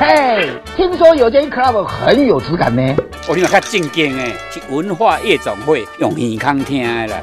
[0.00, 2.96] 嘿，听说有间 club 很有质感呢。
[3.28, 7.22] 我听较正经诶，是文化夜总会用耳康听的啦。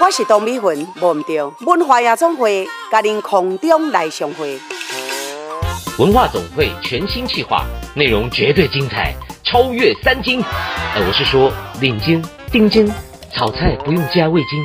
[0.00, 4.58] 我是董美云，忘唔掉文化夜总会，甲您空中来相会。
[5.98, 9.14] 文化总会全新企划，内容绝对精彩，
[9.44, 10.42] 超越三金。
[10.94, 12.90] 呃，我是说领金、丁金，
[13.34, 14.64] 炒菜不用加味精。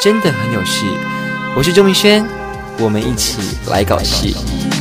[0.00, 0.86] 真的很有戏，
[1.56, 2.26] 我是周明轩，
[2.78, 4.73] 我们一起来搞事。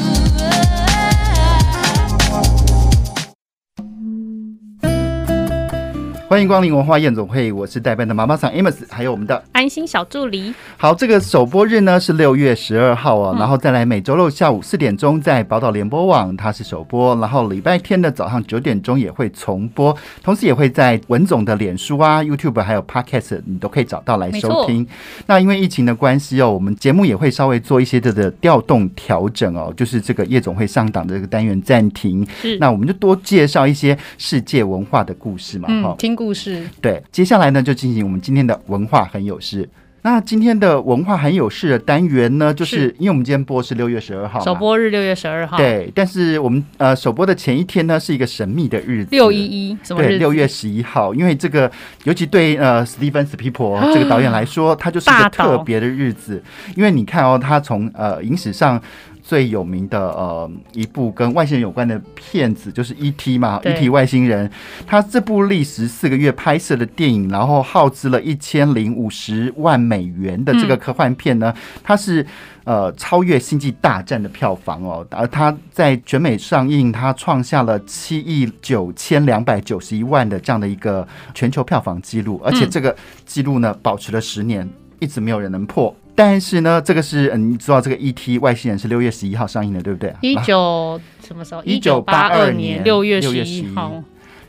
[6.33, 10.51] 欢迎光临文化夜总会，我是代班的妈妈桑 Amos，还有我们的安心小助理。
[10.77, 24.87] 好，这个首播日呢是六月十二号哦，嗯、然后再来每周六下午四点钟在宝岛联播网它是首播，然后礼拜天的早上九点钟也会重播，同时也会在文总的脸书啊、YouTube 还有 Podcast 你都可以找到来收听。
[25.27, 32.57] 那因为疫情的关系哦，我们节目也会稍微做一些的的调动调整哦，就是这个夜总会上档的这个单元暂停，是。
[32.57, 36.63] 那我们就多介绍一些世界文化的故事嘛，哈、嗯，听故事。
[36.79, 39.67] 对，接下来呢就进行我们今天的文化很有事。
[40.05, 45.55] 那今天的文化很有事的单元呢，就是，因为我们今天播是六月十二号，首播日六月十二号。
[45.55, 50.09] 对，但是我们呃首播的前一天呢是一个神秘的日子，六一一什么日子？
[50.09, 51.13] 对，六月十一号。
[51.13, 51.71] 因为这个，
[52.03, 56.43] 尤其对呃史蒂芬史匹柏这个导演来说，他就是一个特别的日子。
[56.75, 58.81] 因为你看哦，他从呃影史上。
[59.23, 63.37] 最有名的呃一部跟外星人有关的片子就是 E.T.
[63.37, 63.87] 嘛，E.T.
[63.87, 64.51] 外星人，
[64.85, 72.25] 他这部历时四个月拍摄的电影，然后耗资了一千零五十万美元的这个科幻片呢，它是
[72.65, 82.93] 呃超越《星际大战》的票房哦，而它在全美上映，它创下了七亿九千两百九十一万的这样的一个全球票房记录，而且这个
[83.25, 84.69] 记录呢保持了十年，
[84.99, 85.95] 一直没有人能破。
[86.15, 88.37] 但是呢，这个是嗯，你知道这个 E.T.
[88.39, 90.13] 外星人是六月十一号上映的，对不对？
[90.21, 91.63] 一九什么时候？
[91.63, 94.03] 一九八二年六月十一号。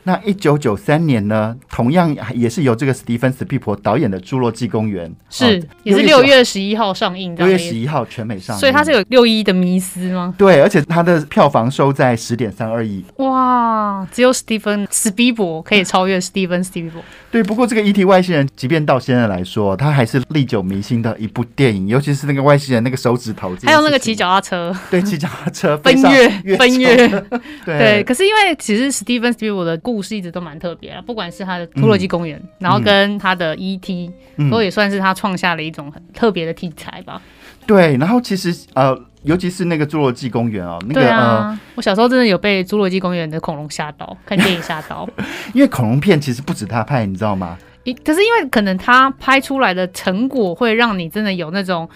[0.07, 7.43] 那一九九三年呢，同样也是由这个史蒂芬史匹柏导演的《侏罗纪公园》是，哦、也是六月十一号上映的。
[7.43, 10.33] 六月十一号全美上映，所以它是有六一的迷思吗？
[10.37, 13.03] 对，而且它的票房收在十点三二亿。
[13.17, 17.01] 哇，只有史蒂芬史皮伯可以超越史蒂芬史皮伯。
[17.31, 18.05] 对，不过这个 E.T.
[18.05, 26.95] 外星人，即便到现在来说，它还是历久弥新的一部电影，尤其是那个外星人那个手指头，还有那个骑脚踏车，对，骑脚踏车 奔月奔月，
[27.65, 28.03] 对，对。
[28.03, 37.21] 可是因为其实史蒂芬史皮伯的故事一直都蛮特别啊，不管是他的《侏罗纪公园》嗯，然后跟他的 E.T.、嗯、都也算是他创下了一种很特别的题材吧。
[37.65, 45.07] 对，然后其实呃，尤其是那个《侏罗纪公园》哦，那个啊、呃，我小时候真的有被《侏罗纪公园》的恐龙吓到， 看电影吓到。
[45.53, 47.57] 因为恐龙片其实不止他拍，你知道吗？
[48.03, 51.87] 可是因为可能他拍出来的成果会让你真的有那种。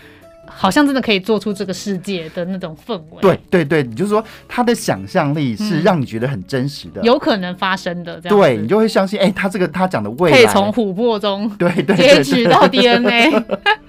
[0.50, 3.22] 好像真的可以做出这个世界的那种氛围。
[3.22, 8.20] 对对对，你就是说他的想象力是让你觉得很真实的，嗯、有可能发生的。
[8.20, 13.32] 这样对，你就会相信，哎、欸，他这个他讲的未来可以从琥珀中 对对截取到 DNA。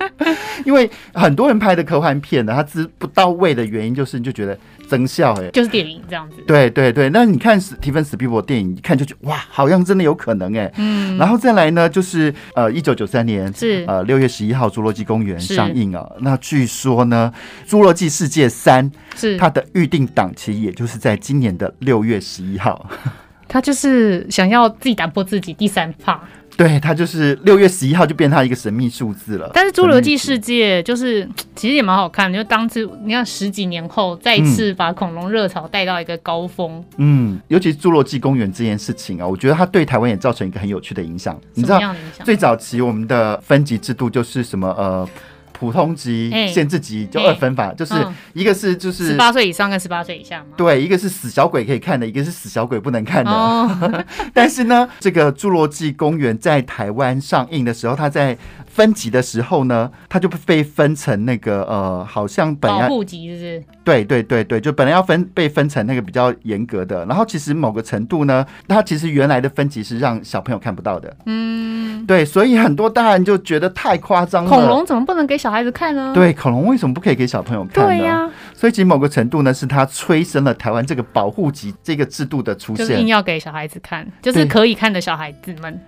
[0.65, 4.59] 因为很多人拍的科幻片呢，他知不到位的原因就是你就觉得。
[4.91, 6.43] 增效哎，就是电影这样子。
[6.49, 10.71] 对对对，那你看史蒂芬史匹柏电影，一看就觉得哇，好像真的有可能哎。
[10.77, 16.05] 嗯，然后再来呢，就是呃，一九九三年是呃六月十一号《侏罗纪公园》上映啊。
[16.23, 17.33] 那据说呢，
[17.71, 22.91] 《侏罗纪世界三》是它的预定档期，也就是在今年的六月十一号。
[23.47, 26.21] 他就是想要自己打破自己第三趴。
[26.61, 29.51] 对，它就是六月十一号就变它一个神秘数字了。
[29.55, 31.27] 但是《侏罗纪世界》就是
[31.57, 36.85] 其实也蛮好看的，就当初你看十几年后再次把恐龙热潮带到一个高峰。
[36.99, 41.41] 嗯，尤其《侏罗纪公园》这件事情啊，我觉得它对台湾也造成一个很有趣的影响。
[41.55, 41.81] 你知道，
[42.25, 45.09] 最早期我们的分级制度就是什么呃。
[45.61, 47.93] 普通级、限制级就二分法，欸、就是
[48.33, 50.47] 一个是就是十八岁以上跟十八岁以下嘛。
[50.57, 53.31] 对，一个是死小鬼可以看的，一个是死小鬼不能看的。
[53.31, 58.39] 哦、 但是呢，这个《侏罗纪公园》在台湾上映的时候，它在
[58.73, 63.65] 分级的时候呢，它就被分成那个呃，好像本来保护级是不是？
[63.85, 71.15] 对对对对，就本来要分被分成那个比较严格的，然后其实某个程度呢，它其实原来的分级是让小朋友看不到的。
[71.27, 74.51] 嗯，对，所以很多大人就觉得太夸张了。
[74.51, 76.13] 恐龙怎么不能给小孩子看呢？
[76.15, 77.91] 对，恐龙为什么不可以给小朋友看呢？
[77.91, 85.81] 对呀、啊，所以其实某个程度呢，是它催生了台湾这个保护级这个制度的出现，就是硬要给小孩子看，就是可以看的小孩子们。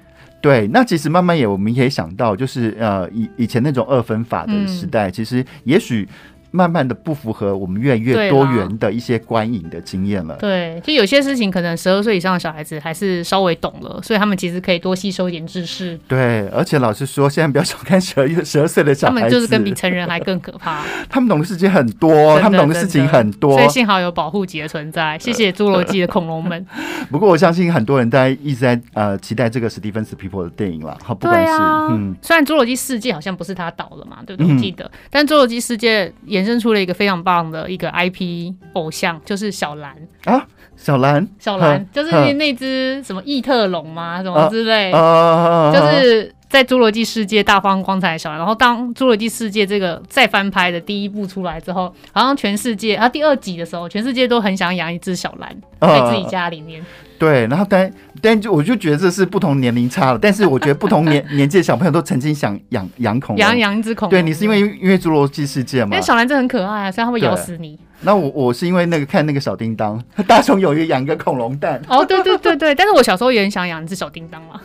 [0.42, 6.06] 对，那其实慢慢也我们也想到，就是呃以以前那种二分法的时代，嗯、其实也许。
[6.52, 10.36] 慢慢的不符合我们越来越多元的一些观影的经验了。
[10.36, 15.98] 对，就有些事情可能十二岁以上的小孩子还是稍微懂了，所以他们其实可以多吸收一点知识。
[16.06, 20.82] 对，而且老实说，现在不要小看十二、十二岁的小孩子，他们就是跟比成人还更可怕。
[21.08, 25.18] 他们懂的事情很多，他们懂的事情很多，所以幸好有保护级的存在。
[25.18, 26.64] 谢谢侏罗纪的恐龙们。
[27.10, 30.98] 不过我相信很多人在一直在呃期待这个史蒂芬斯皮伯的电影了。
[31.02, 34.52] 好，不管是、啊、嗯，虽然侏罗纪世界好像不是他导了嘛，对不对？
[34.52, 36.12] 我记得，嗯、但侏罗纪世界
[36.42, 37.22] 衍生出了一个非常。
[37.22, 39.94] 棒的一个 IP 偶像就是小兰
[40.24, 40.44] 啊，
[40.74, 44.20] 小兰，小兰就是那只什么异特龙吗？
[44.24, 48.38] 什么之类，就是在侏罗纪世界大放光彩的小兰。
[48.38, 56.84] 然后当侏罗纪世界这个再翻拍的第一部出来之后，好像全世界啊第二集的时候，全世界都很想养一只小兰在自己家里面。
[57.22, 57.88] 对，然后但
[58.20, 64.10] 但就我就觉得这是不同年龄差了，但是我觉得不同年年纪的小朋友都曾经想养养恐龙，养养一只恐龙。
[64.10, 65.92] 对，你是因为因为侏罗纪世界嘛？
[65.92, 67.78] 因为小蓝真很可爱啊，所以它会咬死你。
[68.04, 71.80] 那我我是因为那个看那个小叮当， 大雄有一养一个恐龙蛋。
[71.86, 74.60] 哦，对对对对，但是我小时候也很想养一只小叮当嘛。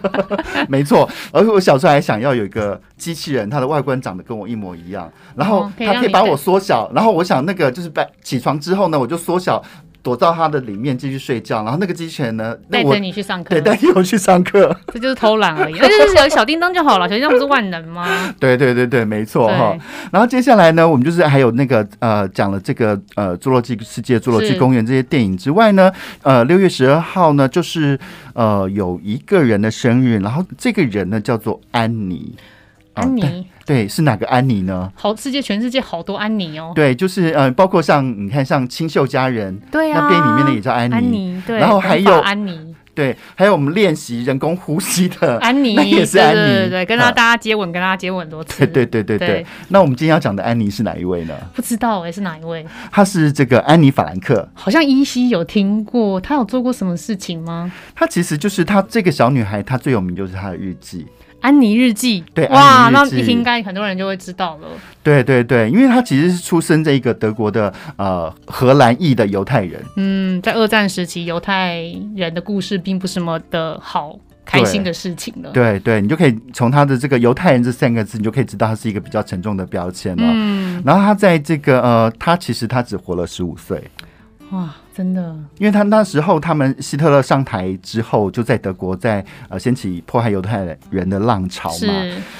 [0.68, 9.62] 没错，而且我小时候还想要有一个机器人，它的外观长得跟我一模一样，然后它可以把我缩小，然后我想那个就是把起床之后呢，我就缩小。
[10.06, 15.74] 躲到他的里面继续睡觉，然后那个机器人呢，带着你去上课，对，带着我去上课， 这就是偷懒而已。
[15.80, 18.06] 那就是有小叮当就好了，小叮当不是万能吗？
[18.38, 19.76] 对对对对，没错哈。
[20.12, 25.90] 然后接下来呢，我们就是还有那个呃，讲了这个呃，侏罗纪世界、侏罗纪公园这些电影之外呢，
[26.22, 27.98] 呃，六月十二号呢，就是
[28.34, 32.32] 呃，有一个人的生日，然后这个人呢叫做安妮。
[32.94, 34.90] 安妮，对，是哪个安妮呢？
[34.94, 36.70] 好，世界全世界好多安妮哦。
[36.72, 40.94] 对，就是呃，包括像你看，像清秀佳人，对啊，那电影里面的也叫安妮。
[40.94, 41.58] 安妮，对。
[41.58, 48.64] 然后还有安妮，对，还有我们练习人工呼吸的安妮， 那也是安妮，对对对，跟他大家接吻，跟大家接吻很多次。
[48.68, 49.46] 对对对对对。
[49.70, 51.34] 那我们今天要讲的安妮是哪一位呢？
[51.52, 52.64] 不知道哎，是哪一位？
[52.92, 56.20] 她是这个安妮法兰克，好像依稀有听过。
[56.20, 57.72] 她有做过什么事情吗？
[57.96, 61.04] 她其实就是她这个小女孩，她最有名就是她的日记。
[61.46, 64.66] 安妮日记，对，哇，那应该很多人就会知道了。
[65.04, 69.80] 对对对，因为他其实是出生在一个德国的呃荷兰裔的犹太人。
[69.94, 71.84] 嗯，在二战时期，犹太
[72.16, 75.50] 人的故事并不是什么的好开心的事情了。
[75.52, 80.24] 对对，你就可以从他的这个犹太人这三个字，你就可以知道他是一个比较沉重的标签了。
[80.26, 83.88] 嗯，然后他在这个呃，他其实他只活了十五岁。
[84.50, 84.74] 哇。
[84.96, 91.92] 真的，因为他那时候他们希特勒上台之后，就在德国在呃掀起迫害犹太人的浪潮嘛。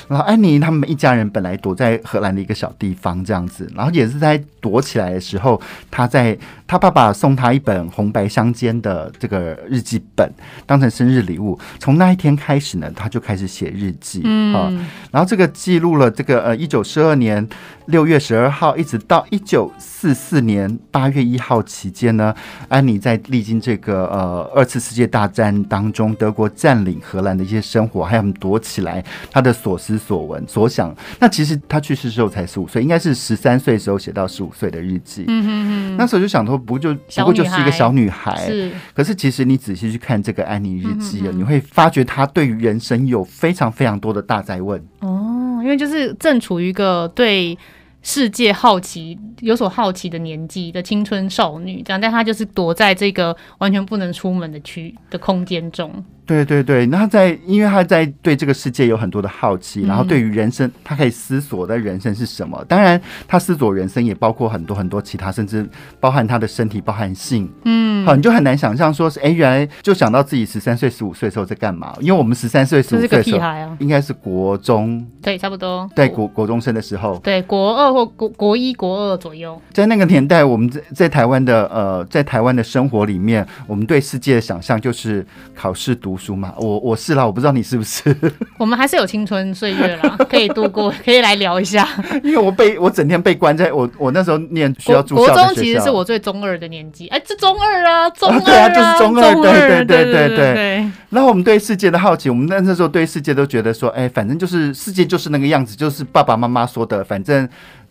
[0.08, 5.60] 然后安妮他们一家人本来躲在荷兰的一个小地方这样子，然后也是在躲起来的时候，
[5.90, 6.34] 他在
[6.66, 10.32] 他爸爸送他一本红白相间的这个日记本
[10.64, 11.58] 当成生日礼物。
[11.78, 14.22] 从那一天开始呢，他就开始写日记。
[14.24, 17.46] 嗯，然后这个记录了这个呃一九四二年
[17.88, 22.34] 六月十二号一直到一九四四年八月一号期间呢。
[22.68, 30.94] 安妮在历经这个呃二次世界大战当中，德国占领荷兰的一些生活，还有躲起来，她的所思所闻所想。
[31.18, 35.24] 那其实她去世时候才十五岁，应该是十三岁时候写到十五岁的日记。
[35.28, 35.96] 嗯哼哼。
[35.96, 38.46] 那时候就想说，不就不过就是一个小女孩。
[38.46, 38.72] 是。
[38.94, 44.80] 可是其实你仔细去看这个安妮日记啊，你会发觉她对于人生有非常非常多的大哉问。
[45.00, 47.56] 哦，因为就是正处于一个对。
[48.08, 55.92] 世界好奇、有所好奇的年纪的青春少女，这样，但她就是躲在这个完全不能出门的区的空间中。
[56.26, 62.62] 对对对，那他在，因为他在对这个世界有很多的好奇，然后对于人生，他可以思索的人生是什么。
[62.68, 65.64] 当然，他思索人生也包括很多很多其他，甚至
[66.00, 67.48] 包含他的身体，包含性。
[67.64, 71.94] 嗯，好，你就很难想象说是，哎，原来就想到自己十三岁、十五岁的时候在干嘛？
[72.00, 79.62] 因为我们十三岁、十五岁的时候，应该是国中，对，差不多，对，国国中生的时候，对，国二或国国一、国二左右。
[79.72, 86.15] 在那个年代，我们在在台湾的呃，在台湾的生活里面，我们对世界的想象就是考试读。
[86.16, 86.54] 读书嘛。
[86.56, 88.16] 我我是啦，我不知道你是不是。
[88.56, 91.86] 我们还是有青春岁月啦，可以度过，可以来聊一下。
[92.24, 97.06] 因为我被我整天被关在我我那时候念需要住校的国中，其实是我最中二的年纪。
[97.08, 100.90] 哎，这中二啊，中二啊， 对啊，就是中二，对对对对对对。
[101.10, 107.46] 然后我们对世界的好奇，我们那那时候对世界都觉得说，哎，反正就是世界就是那个样子，就是爸爸妈妈说的，反正。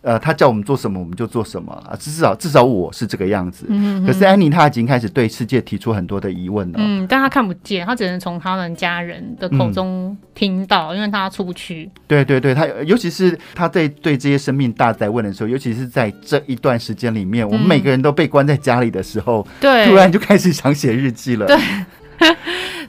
[0.06, 1.96] 呃，他叫我们做什么，我们就做什么啊。
[1.98, 3.66] 至少至少我是这个样子。
[3.68, 4.06] 嗯哼。
[4.06, 6.78] 可是安妮她已经开始对世界提出很多的疑问了。
[6.80, 11.90] 嗯，但她看不见，她只能从他们家人的口中听到，嗯、因为她出不去。
[12.06, 21.46] 对对对，她尤其是她在对这些生命大在问的时候，尤其是在这一段时间里面，嗯、我们每个人都被关在家里的时候，对，突然就开始想写日记了。
[21.46, 21.58] 对。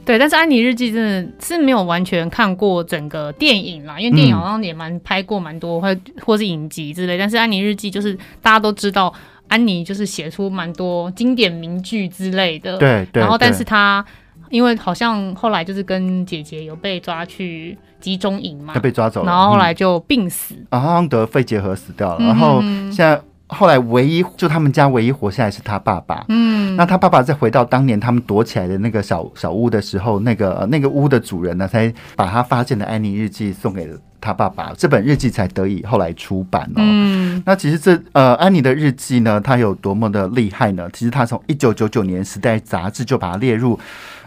[0.07, 7.17] 对，但是《安妮日记》真的是没有完全看过整个电影啦，因为电影好像也蛮拍过蛮多，或或是影集之类。
[7.17, 9.13] 但是《安妮日记》就是大家都知道，
[9.49, 12.77] 安妮就是写出蛮多经典名句之类的。
[12.77, 13.19] 对对。
[13.19, 14.03] 然后，但是她
[14.49, 22.25] 因为好像后来就是跟姐姐有被抓去集中营嘛，被抓走了，然后后来就病死，然后得肺结核死掉了。
[22.25, 23.21] 然后现在。
[23.47, 26.25] 后来唯一就他们家唯一活下来是他爸爸。
[26.27, 36.75] 嗯，那他爸爸再回到当年他们躲起来的那个小小屋的时候，那个那个屋的主人呢，才把他发现的安妮日记送给了他爸爸，这本日记才得以后来出版哦。
[36.77, 40.89] 嗯，那其实这呃安妮的日记呢，它有多么的厉害呢？
[40.91, 43.79] 其实它从一九九九年《时代》杂志就把它列入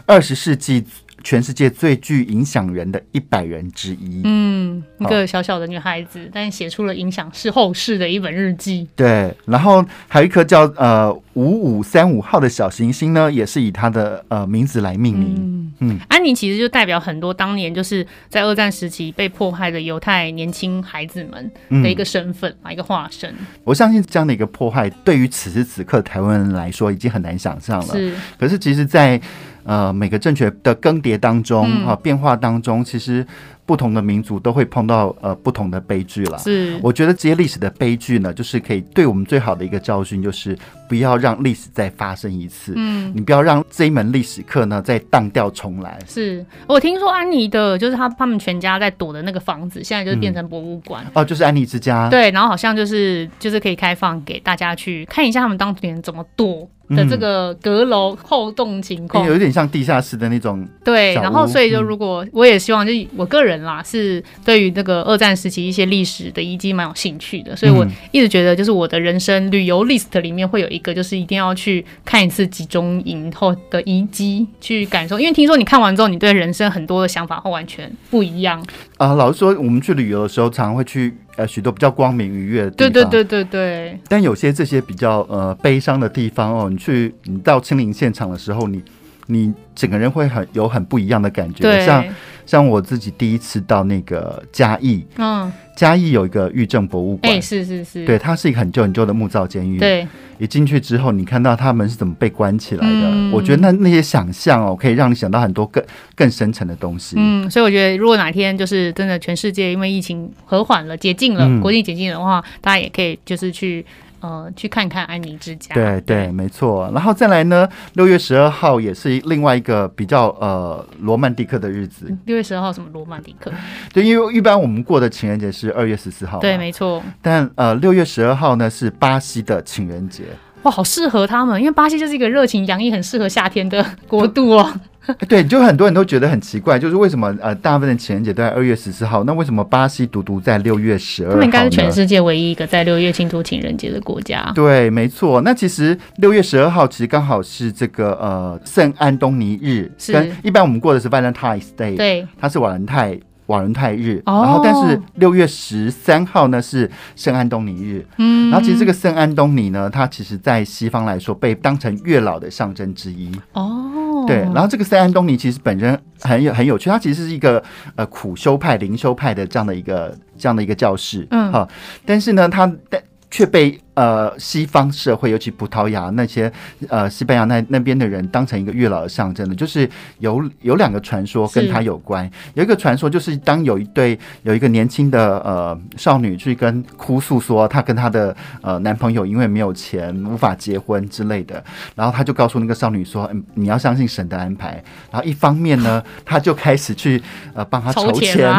[0.05, 0.85] 二十世纪。
[1.23, 8.87] 全世界最具影响人的一百人之一，嗯，一个小小的女孩子，但写出了影响是后世的一本日记。
[8.95, 15.35] 对，然后还有一颗叫呃五五三五号的小行星呢，也是以她的呃名字来命名。
[15.37, 21.51] 嗯，嗯，安妮其实就代表很多当年就是在二战时期被迫害的犹太年轻孩子们
[21.83, 23.33] 的一个身份啊，嗯、一个化身。
[23.63, 27.93] 我相信这样的一个迫害，对于此时此刻台湾人来说，已经很难想象了。
[27.93, 29.19] 是，可是其实，在
[29.63, 33.25] 呃，每个政权的更迭当中啊，变化当中，其实
[33.71, 36.37] 不同的民族都会碰到呃不同的悲剧了。
[36.39, 40.57] 是，我觉得这些历史的悲剧呢，就是可以对我们最好的一个教训，就是
[40.89, 42.73] 不要让历史再发生一次。
[42.75, 45.97] 嗯，你不要让这一门历史课呢再荡掉重来。
[46.05, 51.05] 是我听说安妮的，就是他他们全家在躲的那个房子，现在就是变成博物馆。
[51.13, 52.09] 哦，就是安妮之家。
[52.09, 56.67] 对，然后好像就是就是可以开放给大家去看一下他们当年怎么躲。
[56.93, 60.67] 的这个阁楼后洞情况，有点像地下室的那种。
[60.83, 75.19] 对，然后所以就如果我也希望，就我个人啦，是对于那个二战时期一些历史的遗迹蛮有兴趣的，所以我一直觉得，就是我的人生旅游 list 里面会有一个，就是一定要去看一次集中营后的遗迹，去感受。
[75.19, 78.63] 因为听说你看完之后，你对人生很多的想法会完全不一样。
[78.97, 81.13] 啊，老实说，我们去旅游的时候，常常会去。
[81.37, 83.99] 呃，许多比较光明愉悦的地方，对对对对对。
[84.09, 88.81] 但有些这些比较呃悲伤的地方哦，你去你到亲临现场的时候，你
[89.31, 91.85] 你整个人会很有很不一样的感觉。
[91.85, 92.05] 像
[92.45, 100.07] 像我自己第一次到那个嘉义，嗯，嘉义有一个狱政博物馆，欸，是是是，对，它是一个很旧很旧的木造监狱，对。
[100.37, 103.11] 一进去之后，你看到他们是怎么被关起来的？
[103.11, 105.83] 嗯、我觉得那那些想象哦，可以让你想到很多更
[106.15, 107.15] 更深层的东西。
[107.19, 113.85] 嗯，所以我觉得，如果哪天就是真的全世界因为疫情和缓了、解禁了、嗯、国际解禁的话，大家也可以就是去
[114.21, 115.75] 呃去看看安妮之家。
[115.75, 116.89] 对对，对，没错。
[116.93, 122.15] 然后再来呢，六月十二号也是另外一个比较呃罗曼蒂克的日子。
[122.25, 123.51] 六月十二号什么罗曼蒂克？
[123.93, 126.39] 对，因为一般我们过的情人节是二月十四号。
[126.39, 127.03] 对，没错。
[127.21, 130.23] 但呃，六月十二号呢是巴西的情人节。
[130.63, 134.71] 哇，好适合他们，因为巴西就是一个热情洋溢、很适合夏天的国度哦。
[135.27, 141.33] 对，就很多人都觉得很奇怪，就是为什么呃，大部分的情人节都在二月十四号，那为什么巴西独独在六月十二号？
[141.33, 144.51] 他们应该是全世界唯一一个在六月庆祝情人节的国家。
[144.53, 145.41] 对，没错。
[145.41, 153.19] 那其实六月十二号其实刚好是这个呃圣安东尼日，是跟一般我们过的是 Valentine's Day，对，它是瓦伦泰。
[153.51, 167.61] 瓦伦泰日，然后但是六月十三号呢是圣安东尼日，嗯，然后其实这个圣安东尼呢，它其实在西方来说被当成月老的象征之一，哦，对，然后这个圣安东尼其实本身很有很有趣，它其实是一个
[167.95, 171.67] 呃苦修派灵修派的这样的一个这样的一个教室，嗯，好，
[172.05, 172.99] 但是呢，它但。
[173.31, 176.51] 却被呃西方社会，尤其葡萄牙那些
[176.89, 182.29] 呃西班牙那那边的人当成一个月老的象征的，就是有有两个传说跟他有关。
[182.53, 191.63] 有一个传说就是当有一对有一个年轻的呃少女去跟哭诉说她跟她的呃男朋友因为没有钱无法结婚之类的，
[191.95, 194.83] 然后他就告诉那个少女说，嗯，你要相信神的安排。
[195.09, 197.23] 然后一方面呢，他就开始去
[197.53, 198.53] 呃帮他筹钱。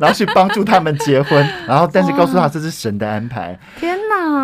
[0.00, 3.58] 然后去帮助他们结婚，然后但是告诉他这是神的安排。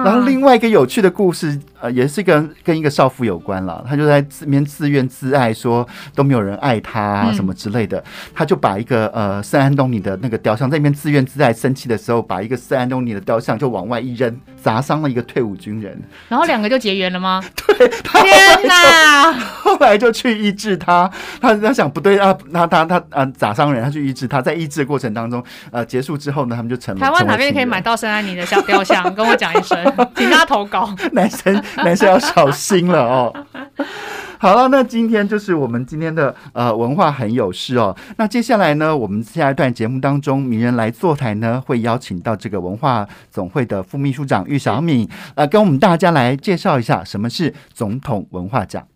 [0.05, 3.85] 然后另外一个有趣的故事，呃，也是跟跟一个少妇有关了。
[3.89, 7.99] 她就在自面自怨自艾，说都没有人爱她啊，什么之类的。
[7.99, 8.05] 嗯、
[8.35, 16.01] 他就把一个呃圣安东尼的那个雕像，在那边自怨自艾、生气的时候，把一个圣安东尼的雕像就往外一扔，砸伤了一个退伍军人。
[16.29, 17.43] 然后两个就结缘了吗？
[17.67, 19.33] 对，天哪！
[19.33, 27.01] 后来就去医治他，他他想不对啊，他他他啊砸伤人，他去医治他，在医治的过程当中，呃，结束之后呢，他们就成了。
[27.01, 29.15] 台湾哪边可以买到圣安妮的小雕像？
[29.15, 29.77] 跟我讲一声，
[30.15, 30.89] 请大家投稿。
[31.13, 33.35] 男生男生要小心了哦。
[34.39, 37.97] 好了，那今天就是我们今天的呃文化很有事哦。
[38.19, 48.87] 那接下来呢，我们下一段节目当中，名人来坐台呢，会邀请到这个文化总会的副秘书长玉小敏，呃，跟我们大家来介绍一下什么是总统文化奖。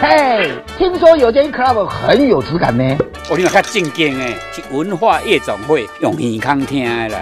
[0.00, 2.96] 嘿，听说有间 club 很有质感呢。
[3.28, 7.20] 我听较正经诶，是文化夜总会用耳康听的啦。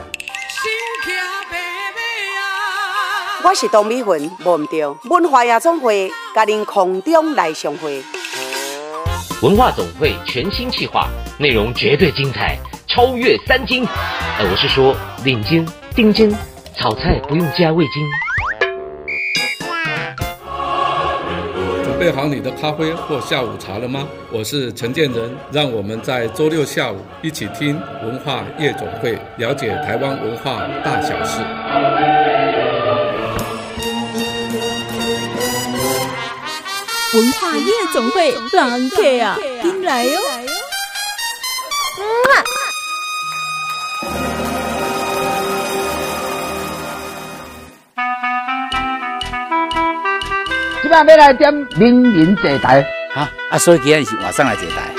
[3.45, 8.03] 我是董美云，忘唔掉文化夜总会，甲您空中来相会。
[9.43, 13.87] 文化总会全新企划，内容绝对精彩，超越三金。
[14.39, 14.93] 呃，我是说
[15.25, 15.65] 领金、
[15.95, 16.35] 丁金、
[16.75, 18.05] 炒菜不用加味精。
[21.85, 24.07] 准备好你的咖啡或下午茶了吗？
[24.33, 31.41] 我是陈建仁，让我们在周六下午一起听文化夜总会，了解台湾文化大小事。
[37.15, 40.21] 文化夜总会，狼客啊，进来哟！
[50.83, 52.83] 今晚要来点名人坐台，
[53.15, 54.98] 啊啊，所以今天是晚上来坐台。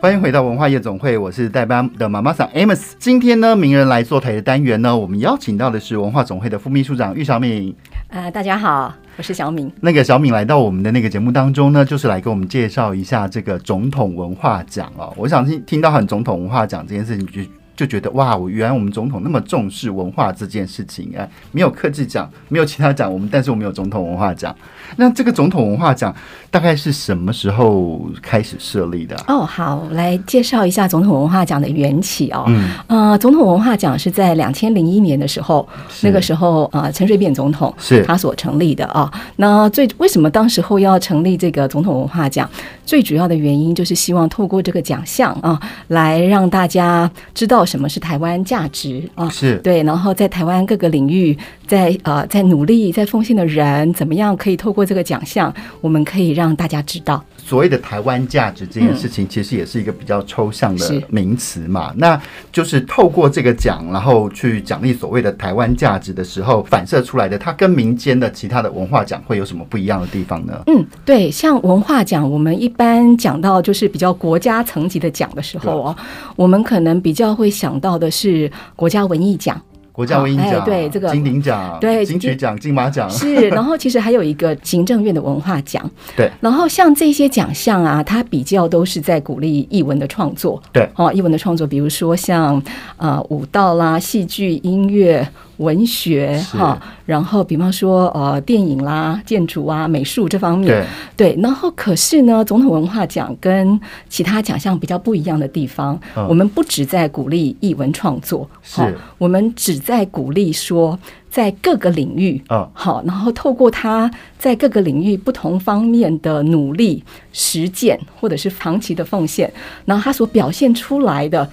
[0.00, 2.92] 欢迎回到文化夜总会，我是代班的妈妈桑 Amos。
[3.00, 7.74] 今天呢，名人来坐台的单元呢，我们邀请到的是文化总会的副秘书长玉小敏。
[8.06, 9.68] 呃，大家好，我是小敏。
[9.80, 15.12] 那个小敏来到我们的那个节目当中呢，就是来给我们介绍一下这个总统文化奖哦。
[15.16, 17.42] 我想听听到很总统文化奖这件事情就。
[17.78, 24.52] 就觉得哇，我原来我们总统那么重视文化这件事情啊，没有科技奖，没有其他奖，我们但是我们有总统文化奖。
[24.96, 26.12] 那这个总统文化奖
[26.50, 29.14] 大概是什么时候开始设立的？
[29.28, 32.46] 哦，好，来介绍一下总统文化奖的缘起哦。
[32.48, 35.68] 嗯，呃，总统文化奖是在两千零一年的时候，
[36.02, 39.12] 那个时候呃，陈水扁总统是他所成立的啊、哦。
[39.36, 42.50] 那最为什么当时候要成立这个总统文化奖？
[42.84, 47.67] 最主要的原因就是希望透过这个奖项啊，来让大家知道。
[47.68, 49.28] 什么是台湾价值啊？
[49.28, 51.36] 是对，然后在台湾各个领域，
[51.68, 57.22] 在呃，在努力、在奉献的人，怎么样可以透过这个奖项，我们可以让大家知道。
[57.36, 61.92] 所谓的台湾价值这件事情，其实也是一个比较抽象的名词嘛。
[61.96, 70.62] 那就是透过这个奖，然后去奖励所谓的台湾价值的时候，反射出来的，它跟民间的其他的文化奖会有什么不一样的地方呢？
[70.66, 75.96] 嗯，对，像文化奖，我们一般讲到就是比较国家层级的奖的时候哦，
[76.36, 79.60] 我们可能比较会想到的是国家文艺奖。
[79.98, 92.62] 国家文艺奖、哎，对这个金鼎奖，对金曲奖、金马奖是，然后其实还有一个行政院的文化奖， 对，然后像这些奖项啊，它比较都是在鼓励艺文的创作，对，哦，艺文的创作，比如说像
[92.96, 95.28] 呃舞蹈啦、戏剧、音乐。
[95.58, 100.84] 文学哈，然后比方说呃电影啦、建筑啊、美术这方面，
[101.16, 119.52] 对，对，然后可是呢，总统文化奖跟其他奖项比较不一样的地方，嗯、我们不只在鼓励译文创作，是，我们只在鼓励说在各个领域，嗯，好，然后透过他在各个领域不同方面的努力、实践或者是长期的奉献，
[119.84, 121.48] 然后他所表现出来的。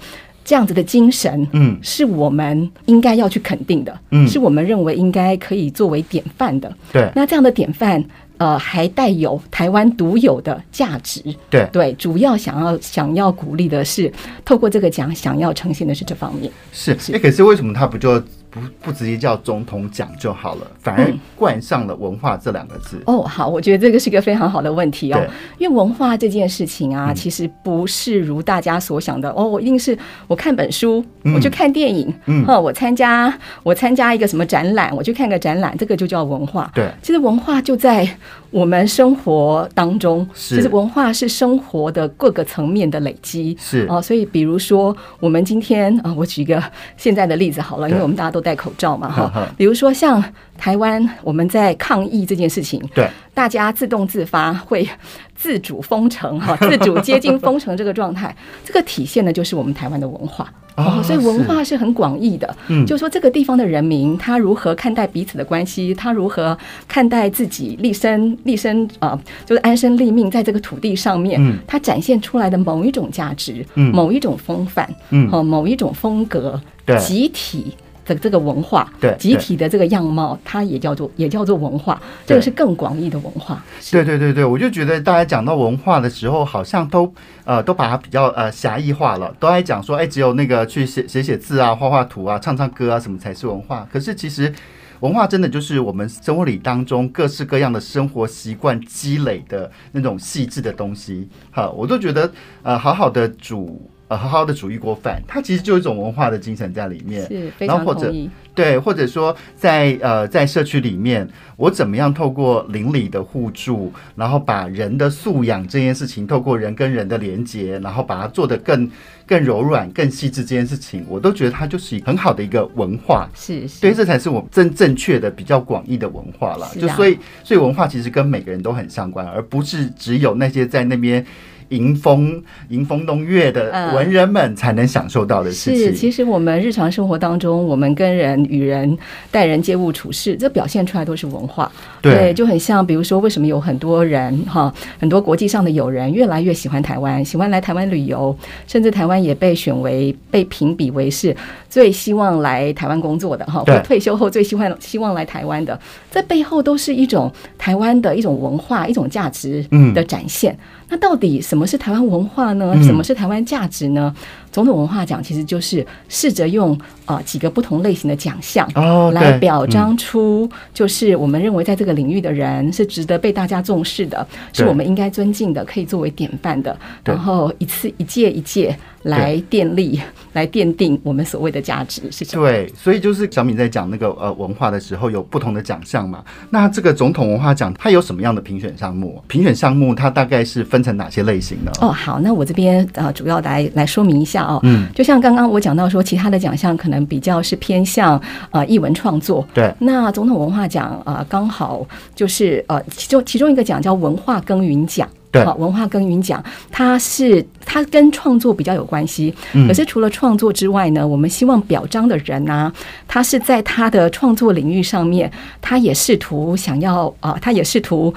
[0.46, 7.10] 这样子的精神，嗯，是我们应该要去肯定的，嗯，是我们认为应该可以作为典范的，对。
[7.16, 8.02] 那这样的典范，
[8.38, 11.92] 呃，还带有台湾独有的价值，对对。
[11.94, 14.12] 主要想要想要鼓励的是，
[14.44, 16.48] 透过这个奖，想要呈现的是这方面。
[16.72, 18.22] 是，哎，可是为什么他不就？
[18.50, 22.96] 不不直接叫总统奖就好了，反而冠上了文化这两个字。
[23.06, 23.16] 嗯。
[23.16, 25.22] 哦，好，我觉得这个是一个非常好的问题哦。
[25.58, 29.28] 因为文化这件事情啊，其实不是如大家所想的。
[29.30, 31.04] 嗯、哦，我一定是我看本书，
[31.34, 33.32] 我去看电影，嗯，我参加
[33.62, 36.70] 我参加一个什么展览，我去看个展览，这个就叫文化。
[36.74, 38.08] 对，其实文化就在
[38.50, 43.54] 我们生活当中，其实文化是生活的各个层面的累积。
[43.60, 46.62] 是哦，所以比如说我们今天啊，我举一个
[46.96, 48.45] 现在的例子好了，因为我们大家都。
[48.46, 50.22] 戴口罩嘛，哈，比如说像
[50.56, 54.88] 台湾我们在抗疫这件事情，对，大家自动自发会
[55.34, 60.48] 自主封城哈， 自主接近封城这个状态，这个体现的就是我们台湾的文化。
[60.76, 66.56] 哦，所以文化是很广义的，嗯，就是说这个地方的人民他如何看待彼此的关系，他如何
[66.86, 77.74] 看待自己立身立身啊、呃，就是安身立命在这个土地上面，嗯，他展现出来的某一种价值，嗯，某一种风范，嗯，和某一种风格，对，集体。
[78.06, 83.62] 的这个文化，对集体的这个样貌，它也叫做也叫做文化，这个是更广义的文化。
[83.90, 87.12] 对对对对，我就觉得大家讲到文化的时候，好像都
[87.44, 93.86] 呃都把它比较呃狭义化了，都爱讲说，哎，只有那个去写写写字啊、画画图啊、唱唱歌啊什么才是文化。
[93.92, 94.52] 可是其实
[95.00, 101.28] 文化真的就是我们生活里当中各式各样的生活习惯积累的那种细致的东西。
[101.50, 102.30] 哈，我都觉得
[102.62, 103.90] 呃好好的煮。
[104.08, 107.26] 呃，好好的煮一锅饭，它其实就有一种文化的精神在里面。
[107.26, 108.30] 是，非常同意。
[108.54, 118.90] 对，或者说在呃在社区里面，我怎么样透过邻里的互助，然后把人的素养这件事情，透过人跟人的连接，然后把它做得更
[119.26, 123.28] 更柔软、更细致这件事情，我都觉得它就是很好的一个文化。
[123.34, 126.64] 是，是，对，这才是我真正确的比较广义的文化了。
[126.64, 131.26] 啊、就所以，所以文化其实跟每个人都很相关，而不是只有那些在那边。
[131.70, 135.78] 迎风迎风弄月的文人们才能享受到的事情。
[135.78, 138.96] 是，其实我们日常生活当中，我们跟人与人
[139.30, 141.70] 待人接物处事，这表现出来都是文化。
[142.00, 151.34] 对，对，就很像，比如说，为什么有很多人哈，很多国际上的友人越来越喜欢台湾，喜欢来台湾旅游，甚至台湾也被选为被评比为是
[151.68, 155.78] 最希望来台湾工作的哈，或退休后最希望希望来台湾的，
[156.10, 160.52] 这背后都是一种台湾的一种文化、一种价值的展现。
[160.52, 162.72] 嗯那到底什么是台湾文化呢？
[162.84, 164.14] 什么是台湾价值呢？
[164.56, 166.72] 嗯总统文化奖其实就是试着用
[167.04, 168.66] 啊、呃、几个不同类型的奖项
[169.12, 176.74] 来表彰出，就是我们认为在这个领域的人是值得被大家重视的，是我们应该尊敬的，可以作为典范的。
[177.04, 180.00] 然后一次一届一届来奠立、
[180.32, 182.50] 来奠定我们所谓的价值是这样？
[182.50, 186.24] 对，所以就是小敏在讲那个呃文化的时候，有不同的奖项嘛。
[186.48, 189.22] 那这个总统文化奖它有什么样的评选项目？
[189.28, 191.70] 评选项目它大概是分成哪些类型呢？
[191.82, 194.45] 哦，好，那我这边啊、呃、主要来来说明一下。
[194.46, 199.74] 哦，嗯，就像刚刚我讲到说，其他的奖项可能比较是偏向呃译文创作，对。
[199.80, 209.34] 那总统文化奖啊，刚、呃、好就是呃，其中其中一个奖叫文化耕耘奖，对，文化耕耘奖，它是它跟创作比较有关系，
[209.66, 212.72] 可是除了创作之外呢，我们希望表彰的人呢、啊，
[213.08, 215.30] 他是在他的创作领域上面，
[215.60, 218.14] 他也试图想要啊、呃，他也试图。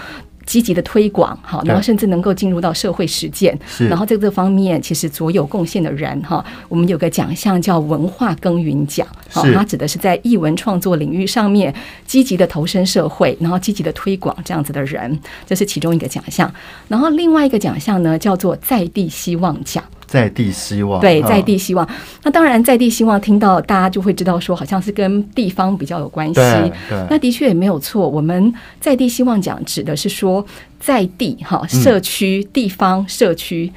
[0.50, 3.56] 积极的推广，好，然后甚至能够进入到社会实践，
[3.88, 11.72] 然后在这方面，其实卓有贡献的人，哈，我们有个奖项叫文化耕耘奖，好，它指的是在译文创作领域上面
[12.08, 16.52] 积极的投身社会，然后积极的推广这样子的人，这是其中一个奖项。
[16.88, 19.84] 然后另外一个奖项呢，叫做在地希望奖。
[20.10, 21.88] 在地希望，对，在地希望。
[22.24, 26.42] 那当然，在地希望听到大家就会知道说，好像是跟地方比较有关系。
[27.10, 28.10] 那的确也没有错。
[28.10, 30.44] 我们在地希望讲指的是说，
[30.80, 33.72] 在地哈社区、地方社区，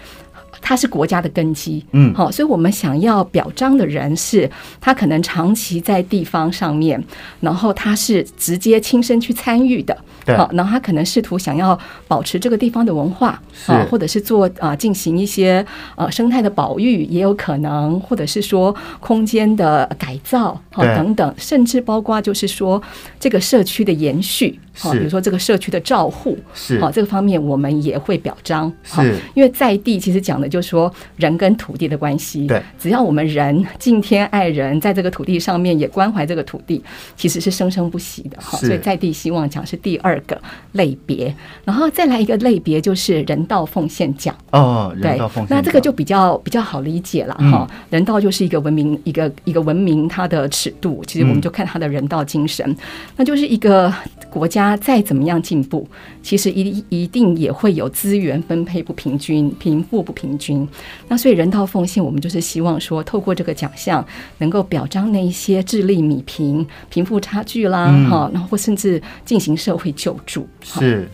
[0.63, 1.85] 它是国家的根基。
[1.93, 7.03] 嗯，好，所以我们想要表彰的人是，他可能长期在地方上面，
[7.41, 9.95] 然后他是直接亲身去参与的。
[10.27, 15.65] 好，然后他可能试图想要保持这个地方的文化，啊，或者是做啊进行一些
[15.97, 22.81] 呃生态的保育，也有可能，或者是说空间的改造，啊等等，甚至包括就是说
[23.19, 26.81] 这个社区的延续，好，比如说这个社区的照护，是。
[26.81, 36.83] 好这个方面我们也会表彰，是，因为在地其实讲的就是说人跟土地的关系，对，只要我们人敬天爱人，在这个土地上面也关怀这个土地，
[37.17, 40.12] 其实是生生不息的，哈，所以在地希望讲是第二。
[40.13, 40.39] 二个
[40.73, 44.95] 类别，然后再来一个类别，就是人道奉献奖哦。
[45.01, 47.67] 人道奉献，那这个就比较比较好理解了哈。
[47.67, 52.69] 嗯、人道就是一个文明，一个一个文明它的尺度，其实我们就看它的人道精神。
[52.69, 52.77] 嗯、
[53.17, 53.93] 那就是一个
[54.29, 55.89] 国家再怎么样进步，
[56.23, 60.69] 其实一一定也会有资源分配不平均、贫富不平均。
[61.09, 64.05] 那所以人道奉献，我们就是希望说，透过这个奖项，
[64.39, 69.93] 能够表彰那一些智力米平、贫富差距啦，哈、嗯，然后或甚至进行社会。
[70.03, 71.09] 救助是，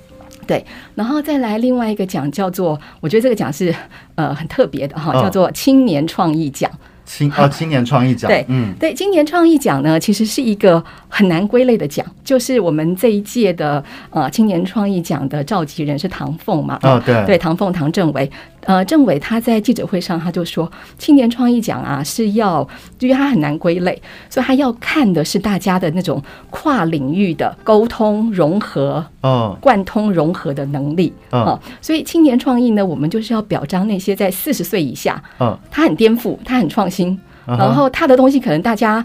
[0.46, 3.74] 对，然后再来另外一个奖叫做，我觉得这个奖是
[4.14, 6.70] 呃很特别的哈，叫做青年创意奖。
[7.04, 8.30] 青哦，青年创意奖。
[8.30, 18.30] 对，嗯，对，青年创意奖呢，其实是一个很难归类的奖，就是我们这一届的呃青年创意奖的召集人是唐凤嘛，哦，对，对，唐凤唐政维。
[18.68, 39.02] 呃，政委他在记者会上他就说，青年创意奖啊是要，因为他很难归类，所以他要看的是大家的那种跨领域的沟通融合，嗯，贯通融合的能力，嗯，所以青年创意呢，我们就是要表彰那些在四十岁以下，嗯，他很颠覆，他很创新，然后他的东西可能大家。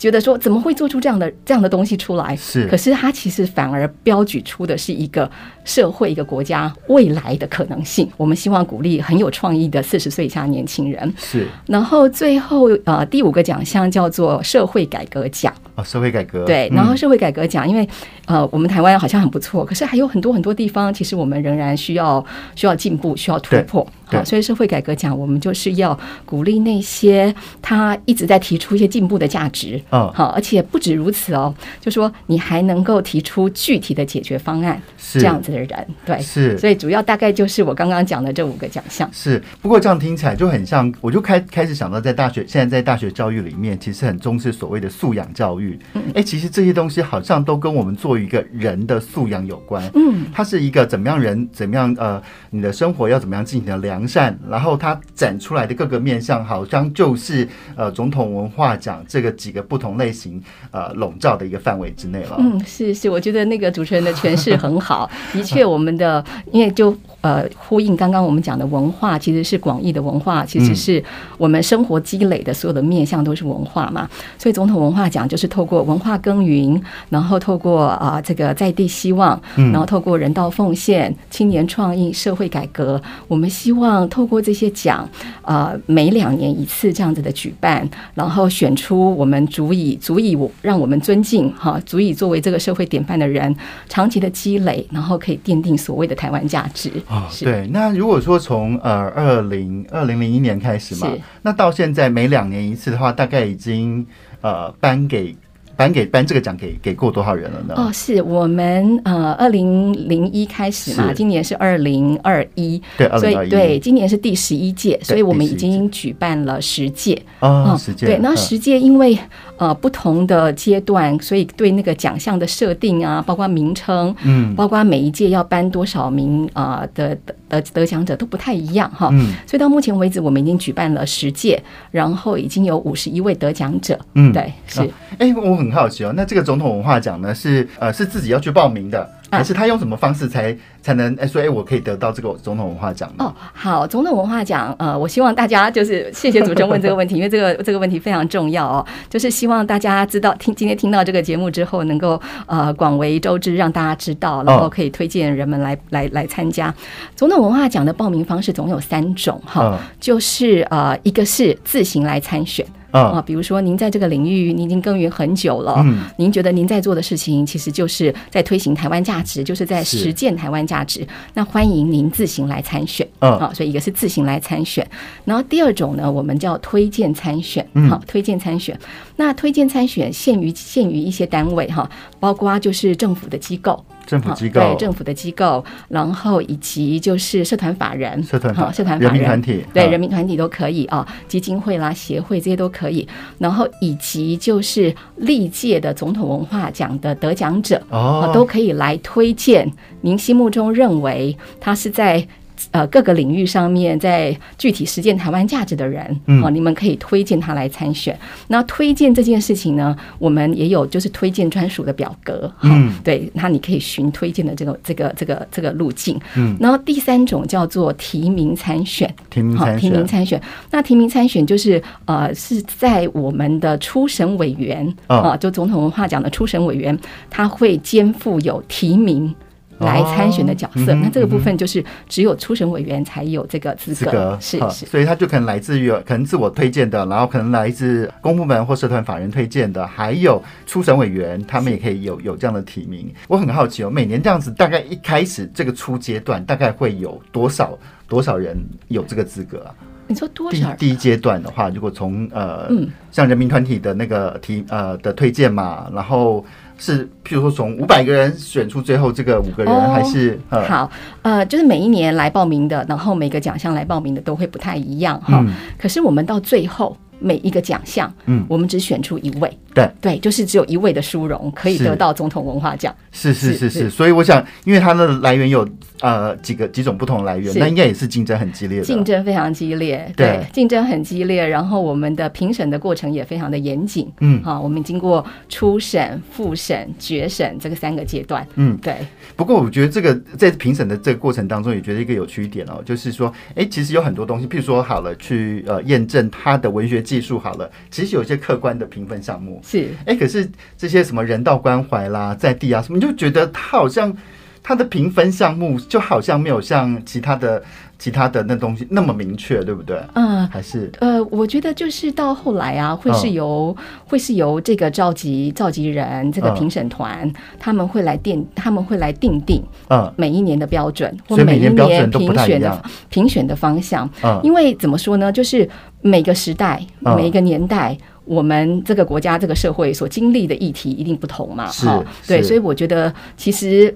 [0.00, 2.34] 觉得说怎么会做出这样的这样的东西出来？
[2.34, 5.30] 是，可是它其实反而标举出的是一个
[5.62, 8.10] 社会、一个国家未来的可能性。
[8.16, 11.14] 我们希望鼓励很有创意的四十岁以下年轻人。
[11.18, 15.52] 是，然后最后呃第五个奖项叫做社会改革奖。
[15.74, 16.44] 哦，社会改革。
[16.44, 17.88] 对，然后社会改革奖，因为
[18.26, 23.86] 呃我们台湾好像很不错，可是还有很多很多地方，其实我们仍然需要需要进步，需要突破。
[24.06, 29.80] 好，所以社会改革奖，我们就是要鼓励那些他一直在提出一些进步的价值。
[29.92, 39.08] 嗯，好，而且不止如此哦，就说你还能够提出具体的解决方案，是这样子的人，对，是，所以主要大概就是我刚刚讲的这五个奖项。
[39.12, 45.69] 是，不过这样听起来就很像，我就开开始想到，在大学现在在大学教育里面，其实很重视所谓的素养教育。
[45.94, 49.82] 哎、嗯，其实这些东西好像都跟我们做一个人的素养有关。
[49.94, 60.42] 嗯，它是一个怎么样人，怎么样呃，你的生活要怎么样进行的良善，然后它展出来的各个面向，好像就是呃总统文化奖这个几个不同类型。
[60.72, 62.36] 呃，笼罩的一个范围之内了。
[62.38, 65.10] 嗯，是是，我觉得那个主持人的诠释很好。
[65.32, 71.02] 的确，我们的因为就呃呼应刚刚我们讲的文化，其实是广义的文化，其实是
[71.38, 74.08] 我们生活积累的所有的面向都是文化嘛。
[74.38, 85.06] 所以总统文化奖就是透过文化耕耘，然后透过啊、呃、这个在地希望，然后透过人道奉献、青年创意、社会改革，我们希望透过这些奖，
[85.42, 89.90] 呃，每两年一次这样子的举办，然后选出我们足以。
[90.00, 93.54] 足以我让我们尊敬哈，足以作为这个社会典范的人，
[93.88, 97.28] 长期的积累，然后可以奠定所谓的台湾价值啊。
[97.40, 104.06] 对，那如果说从呃二零二零零一年开始嘛，那到现在每两年一次的话，大概已经
[104.40, 105.36] 呃颁给。
[105.80, 107.74] 颁给颁这个奖给给过多少人了呢？
[107.74, 118.04] 哦，是我们呃，二零零一开始嘛，今年是二零二一，对，所以对，今年是第十一届，所以我们已经举办了十届啊，十届。
[118.04, 119.18] 对，那十届因为
[119.56, 127.16] 呃不同的阶段，所以对那个奖项的设定啊，包括名称，嗯，包括每一届要颁多少名啊的
[127.48, 129.08] 得得奖者都不太一样哈。
[129.12, 133.98] 嗯，所以到目前为止，我们已经举办了十届，然后已经有五十一位得奖者。
[134.12, 134.82] 嗯，对，是。
[135.16, 135.69] 哎，我很。
[135.70, 143.24] 很好奇哦，那这个总统文化奖呢，是呃是自己要去报名的，还是他用什么方式才才能哎说哎我可以得到这个总统文化奖呢？
[143.24, 156.74] 哦，好，总统文化奖，呃，我希望大家就是谢谢主持人问这个问题， 因为这个这个问题非常重要哦，就是希望大家知道听今天听到这个节目之后，能够呃广为周知，让大家知道，然后可以推荐人们来来来参加
[157.14, 162.66] 总统文化奖的报名方式，总有三种哈，就是呃一个是自行来参选。
[162.90, 171.06] 啊，比如说您在这个领域，您已经耕耘很久了，嗯，您觉得您在做的事情其实就是在推行台湾价值，就是在实践台湾价值。
[171.34, 174.86] 那欢迎您自行来参选，啊，所以一个是自行来参选，
[175.24, 178.78] 然后第二种呢，我们叫推荐参选，好，推荐参选。
[179.16, 183.84] 那推荐参选限于限于一些单位哈，包括就是政府的机构。
[184.10, 193.06] 政府机构对政府的机构，然后以及就是社团法人，社团社团法人人民团体，对人民团体都可以啊，基金会啦、协会这些都可以。
[193.38, 199.70] 然后以及就是历届的总统文化奖的得奖者哦，都可以来推荐
[200.00, 202.26] 您心目中认为他是在。
[202.72, 208.18] 呃，各个领域上面在具体实践台湾价值的人，嗯，你们可以推荐他来参选。
[208.48, 216.56] 那推荐这件事情呢，我们也有就是推荐专属的表格，嗯，对，那你可以寻推荐的这个这个这个这个路径，嗯。
[216.60, 220.42] 然后第三种叫做提名参选，提名参选，提名参选。
[220.70, 229.34] 那提名参选就是呃是在我们的初审委员啊，就总统文化奖的初审委员，他会肩负有提名。
[229.80, 243.10] 来参选的角色，那这个部分就是只有初审委员才有这个资格，是是，所以他就可能来自于可能自我推荐的，然后可能来自公部门或社团法人推荐的，还有初审委员，他们也可以有有这样的提名。
[243.26, 248.56] 我很好奇哦，每年这样子，大概一开始这个初阶段，大概会有多少多少人
[248.88, 249.74] 有这个资格啊？
[250.06, 250.72] 你说多少？
[250.74, 252.70] 第一阶段的话，如果从呃，
[253.10, 256.44] 像人民团体的那个提呃的推荐嘛，然后。
[256.80, 260.90] 是，譬如说从五百个人选出最后这个五个人，还是、哦、好？
[261.20, 265.44] 呃，就是每一年来报名的，然后每个奖项来报名的都会不太一样哈。
[265.78, 269.86] 可是我们到最后每一个奖项，嗯，我们只选出一位，对。
[270.00, 272.94] 对，就是只有一位的殊荣可以得到总统文化奖。
[273.12, 273.68] 是是是。
[273.68, 275.68] 是，所以我想，因为它的来源有
[276.00, 278.84] 呃几个几种不同来源，那应该也是竞争很激烈的。
[278.84, 281.46] 竞争非常激烈，对，竞争很激烈。
[281.46, 284.10] 然后我们的评审的过程也非常的严谨。
[284.20, 288.46] 嗯，好，我们经过初审、复审、决审这个三个阶段。
[288.56, 288.96] 嗯，对。
[289.36, 299.60] 不过我觉得这个在评审的这个过程当中，也觉得一个有趣一点哦，就是说，哎，其实有很多东西，譬如说好了，去呃验证他的文学技术好了，其实有一些客观的评分项目。
[299.64, 302.98] 是，哎，可是这些什么人道关怀啦、在地啊什么。
[302.98, 304.14] 你就觉得他好像
[304.62, 307.62] 他的评分项目就好像没有像其他的
[307.98, 310.00] 其他的那东西那么明确，对不对？
[310.14, 324.08] 嗯，还是呃，我觉得就是到后来啊，会是由、嗯、会是由这个召集召集人这个评审团、嗯，他们会来定他们会来定定嗯每一年的标准、嗯、或每一年评选的评选的方向。
[324.22, 325.68] 嗯，因为怎么说呢，就是
[326.00, 327.96] 每个时代、嗯、每一个年代。
[328.26, 331.66] 我们这个国家、这个社会所经历的议题一定不同嘛？
[331.66, 333.92] 哈，对，所以我觉得，其实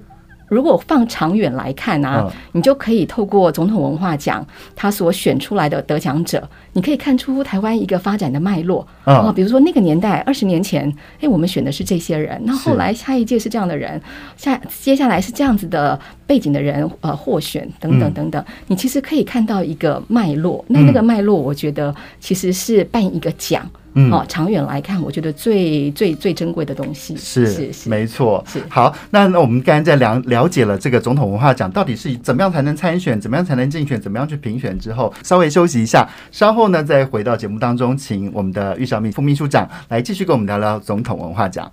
[0.48, 9.34] 如果放长远来看啊，嗯、你就可以透过总统文化奖他所选出来的得奖者，你可以看出台湾一个发展的脉络啊、嗯。
[9.34, 14.00] 比如说那个年代，二十年前，哎，我们选的是这些人，那后来下一届是这样的人，
[14.36, 20.64] 下接下来是这样子的背景的人，呃，获选等等等等、嗯，你其实可以看到一个脉络。
[20.68, 23.64] 那那个脉络，我觉得其实是办一个奖。
[23.64, 23.80] 嗯，
[24.10, 28.44] 好，长远来看，我觉得最最最珍贵的东西是是是，没错。
[28.46, 41.70] 是好，那那我们刚才在了了解了这个总统文化奖到底是怎么样才能参选，怎么样才能竞选，怎么样去评选之后，稍微休息一下，稍后呢再回到节目当中，请我们的玉小敏副秘书长来继续跟我们聊聊总统文化奖。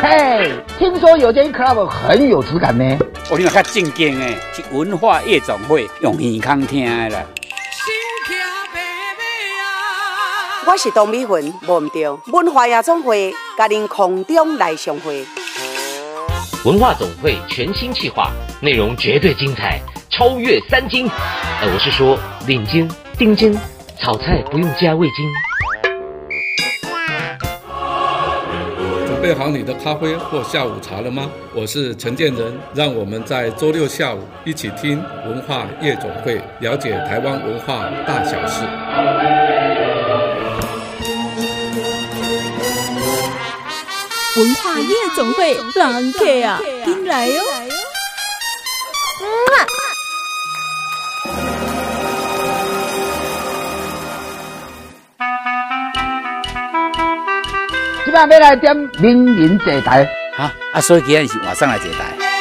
[0.00, 2.96] 嘿，听说有间 club 很有质感呢，
[3.30, 7.24] 我听较正经诶，是文化夜总会用耳康听的啦。
[10.66, 15.24] 我是董美云，忘唔掉文化夜总会，甲您空中来相会。
[16.64, 19.78] 文化总会全新企划，内容绝对精彩，
[20.10, 21.06] 超越三金。
[21.06, 23.56] 哎，我是说领金、丁金，
[24.00, 25.30] 炒菜不用加味精。
[29.06, 31.30] 准备好你的咖啡或下午茶了吗？
[31.54, 38.64] 我是陈建仁，让我们在周六下午一起听文化夜总会，了解台湾文化大小事。
[44.36, 47.40] 文化夜总会，狼客啊，进来哟！
[58.04, 60.04] 今晚要来点名人坐台，
[60.36, 62.33] 哈啊，所以今天是晚上来坐台。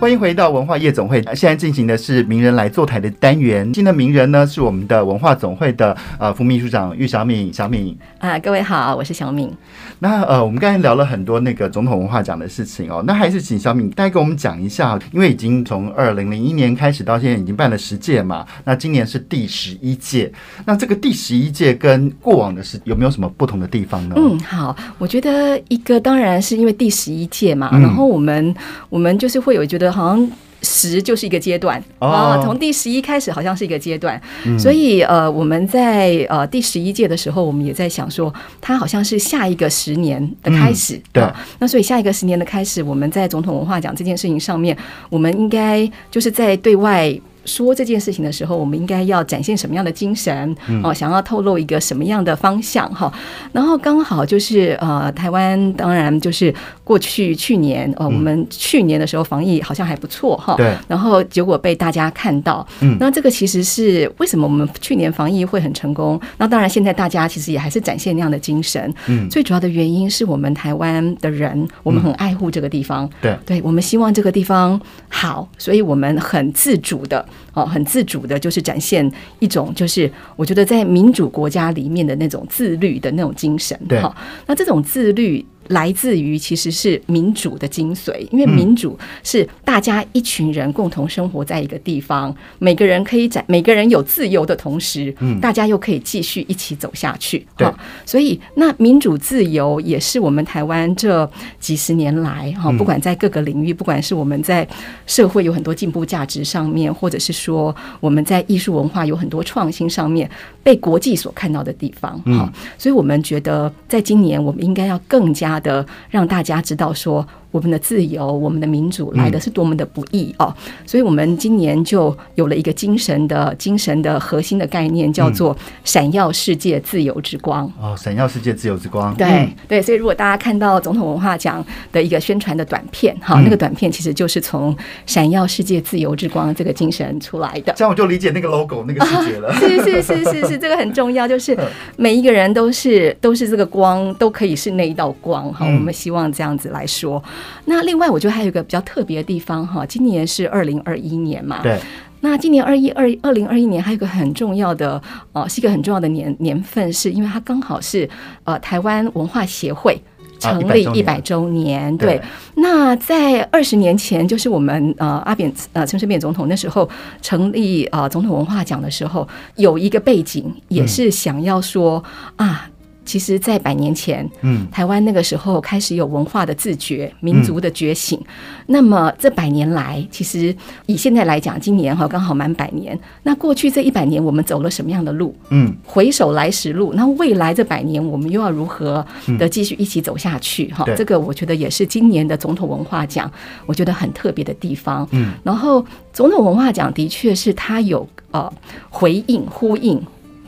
[0.00, 3.64] 欢迎回到文化夜总会，现在进行的是名人来坐台的单元。
[3.70, 9.54] 今天的名人呢是我们的文化总会的呃副秘书长玉小敏，小敏啊，各位好，我是小敏。
[9.98, 20.32] 那呃，我们刚才聊了很多那个总统文化奖的事情哦，那还是请小敏大概跟我们讲一下，因为已经从二零零一年开始到现在已经办了十届嘛，那今年是第十一届，
[20.64, 24.14] 那这个第十一届跟过往的是有没有什么不同的地方呢？
[24.16, 28.54] 嗯，好，我觉得一个当然是因为第十一届嘛，嗯，然后我们
[28.88, 29.89] 我们就是会有觉得。
[29.90, 30.30] 好像
[30.62, 34.20] 十就是一个阶段啊，从第十一开始好像是一个阶段，
[34.58, 41.00] 所以呃，我们在呃第十一届的时候，我们也在想说，它好像是下一个十年的开始。
[41.12, 41.24] 对，
[41.58, 44.76] 那所以下一个十年的开始，我们在总统文化奖这件事情上面，
[45.08, 47.18] 我们应该就是在对外。
[47.44, 50.56] 说这件事情的时候，我们应该要展现什么样的精神？
[50.82, 52.88] 哦，想要透露一个什么样的方向？
[52.94, 53.12] 哈，
[53.52, 60.54] 然后刚好就是呃，台湾当然就是过去去年哦，我们去年的时候防疫好像还不错哈。
[60.56, 60.74] 对。
[60.88, 66.20] 然后结果被大家看到，嗯，那这个其实是为什么我们去年防疫会很成功？
[66.38, 68.92] 那当然现在大家其实也还是展现那样的精神。
[69.06, 69.28] 嗯。
[69.28, 73.08] 最主要的原因是我们台湾的人，我们很爱护这个地方。
[73.20, 73.36] 对。
[73.46, 77.24] 对，我们希望这个地方好，所以我们很自主的。
[77.52, 83.78] 哦，很自主的，就是展现一种，就是我觉得在民主国家里面的那种自律的那种精神。
[83.88, 84.14] 对，好，
[84.46, 85.44] 那这种自律。
[85.70, 97.46] 来自于其实是民主的精髓，因为民主是大家一群人共同生活在一个地方，每个人可以在，每个人有自由的同时，大家又可以继续一起走下去。
[97.56, 97.72] 对，
[98.04, 101.30] 所以那民主自由也是我们台湾这
[101.60, 104.66] 几十年来哈，不管在各个领域，不管是我们在
[105.06, 110.28] 社会有很多进步价值上面，或者是说我们在艺术文化有很多创新上面，
[110.64, 112.20] 被国际所看到的地方。
[112.22, 115.59] 哈，所以我们觉得在今年我们应该要更加。
[115.60, 120.54] 的让大家知道说，我们的自由、我们的民主来的是多么的不易哦。
[120.86, 127.70] 所以，我们今年就有了一个精神的、精神的核心的概念，叫做“闪耀世界自由之光”。
[127.80, 129.14] 哦，闪耀世界自由之光。
[129.14, 137.72] 对对，所以如果大家看到总统文化奖的一个宣传的短片，哈，那个短片其实就是从“闪耀世界自由之光”这个精神出来的。
[137.76, 139.52] 这样我就理解那个 logo 那个细节了。
[139.58, 141.56] 是是是是是，这个很重要，就是
[141.96, 145.66] 每一个人都是都是这个光，都可以是那一道光哈。
[145.66, 147.22] 我们希望这样子来说。
[147.64, 151.60] 那另外，我觉得还有一个比较特别的地方哈，今年是二零二一年嘛。
[151.62, 151.78] 对。
[152.22, 158.06] 那今年二一二二零二一年还有一个很重要的呃，是一个很重要的年年份，是因为它刚好是
[158.44, 159.98] 呃台湾文化协会
[160.38, 161.96] 成立一百周年。
[161.96, 162.18] 对。
[162.18, 162.22] 对
[162.56, 166.86] 那在二十年前，就是我们呃阿扁呃陈水扁总统那时候
[167.22, 169.26] 成立呃总统文化奖的时候，
[169.56, 172.04] 有一个背景也是想要说
[172.36, 172.69] 啊。
[173.10, 178.16] 其实，在百年前，嗯，台湾那个时候开始有文化的自觉、民族的觉醒。
[178.20, 178.26] 嗯、
[178.66, 180.54] 那么这百年来，其实
[180.86, 182.96] 以现在来讲，今年哈刚好满百年。
[183.24, 185.34] 那过去这一百年，我们走了什么样的路？
[185.48, 186.92] 嗯，回首来时路。
[186.94, 189.04] 那未来这百年，我们又要如何
[189.36, 190.68] 的继续一起走下去？
[190.68, 193.28] 哈、嗯，这个我觉得也是今年的总统文化奖，
[193.66, 195.04] 我觉得很特别的地方。
[195.10, 198.48] 嗯，然后总统文化奖的确是它有呃
[198.88, 200.00] 回应呼应。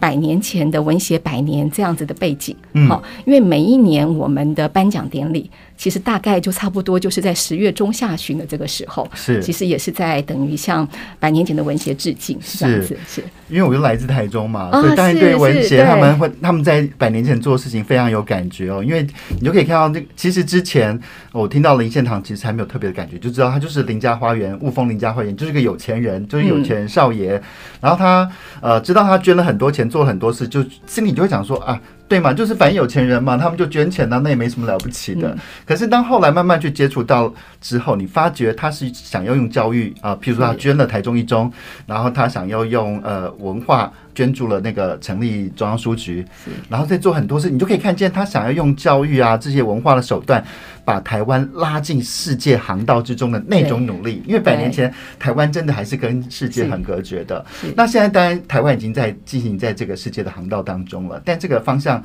[0.02, 2.56] 百年前的文学百年这样子的背景，
[2.88, 5.48] 好，因为每一年我们的颁奖典礼。
[5.74, 10.86] 其实大概就差不多就是在十月中下旬的这个时候，是其实也是在等于向
[11.18, 12.96] 百年前的文学致敬，是这样子。
[13.08, 18.84] 是因为我又来自台中嘛，所以当然对文学他们会他们在百年前做的事情非常有感觉哦。
[18.84, 20.96] 因为你就可以看到，那其实之前
[21.32, 27.42] 我听到林献堂其实还没有特别的感觉，就知道他就是林家花园雾峰林家花园就是个有钱人，就是有钱少爷。
[27.80, 28.30] 然后他
[28.60, 31.78] 呃知道他捐了很多钱，做了很多事，就心里就会想说啊。
[32.08, 35.30] 对嘛，就是反正有钱人嘛，他们就捐钱呢、啊，那也没什么了不起的。
[35.30, 41.50] 嗯、可是当后来慢慢去接触到之后，你发觉他是想要用教育啊，譬如说他捐了台中一中，
[41.86, 43.90] 然后他想要用呃文化。
[44.14, 46.22] 捐助了那个成立中央书局，
[46.68, 50.44] 然后再做很多事，你就可以看见他想要用教育啊这些文化的手段，
[50.84, 54.22] 把台湾拉进世界航道之中的那种努力。
[54.26, 57.44] 因为百年前台湾真的还是跟世界很隔绝的，
[57.76, 62.02] 那现在当然台湾已经在进行在这个世界的航道当中了，但这个方向。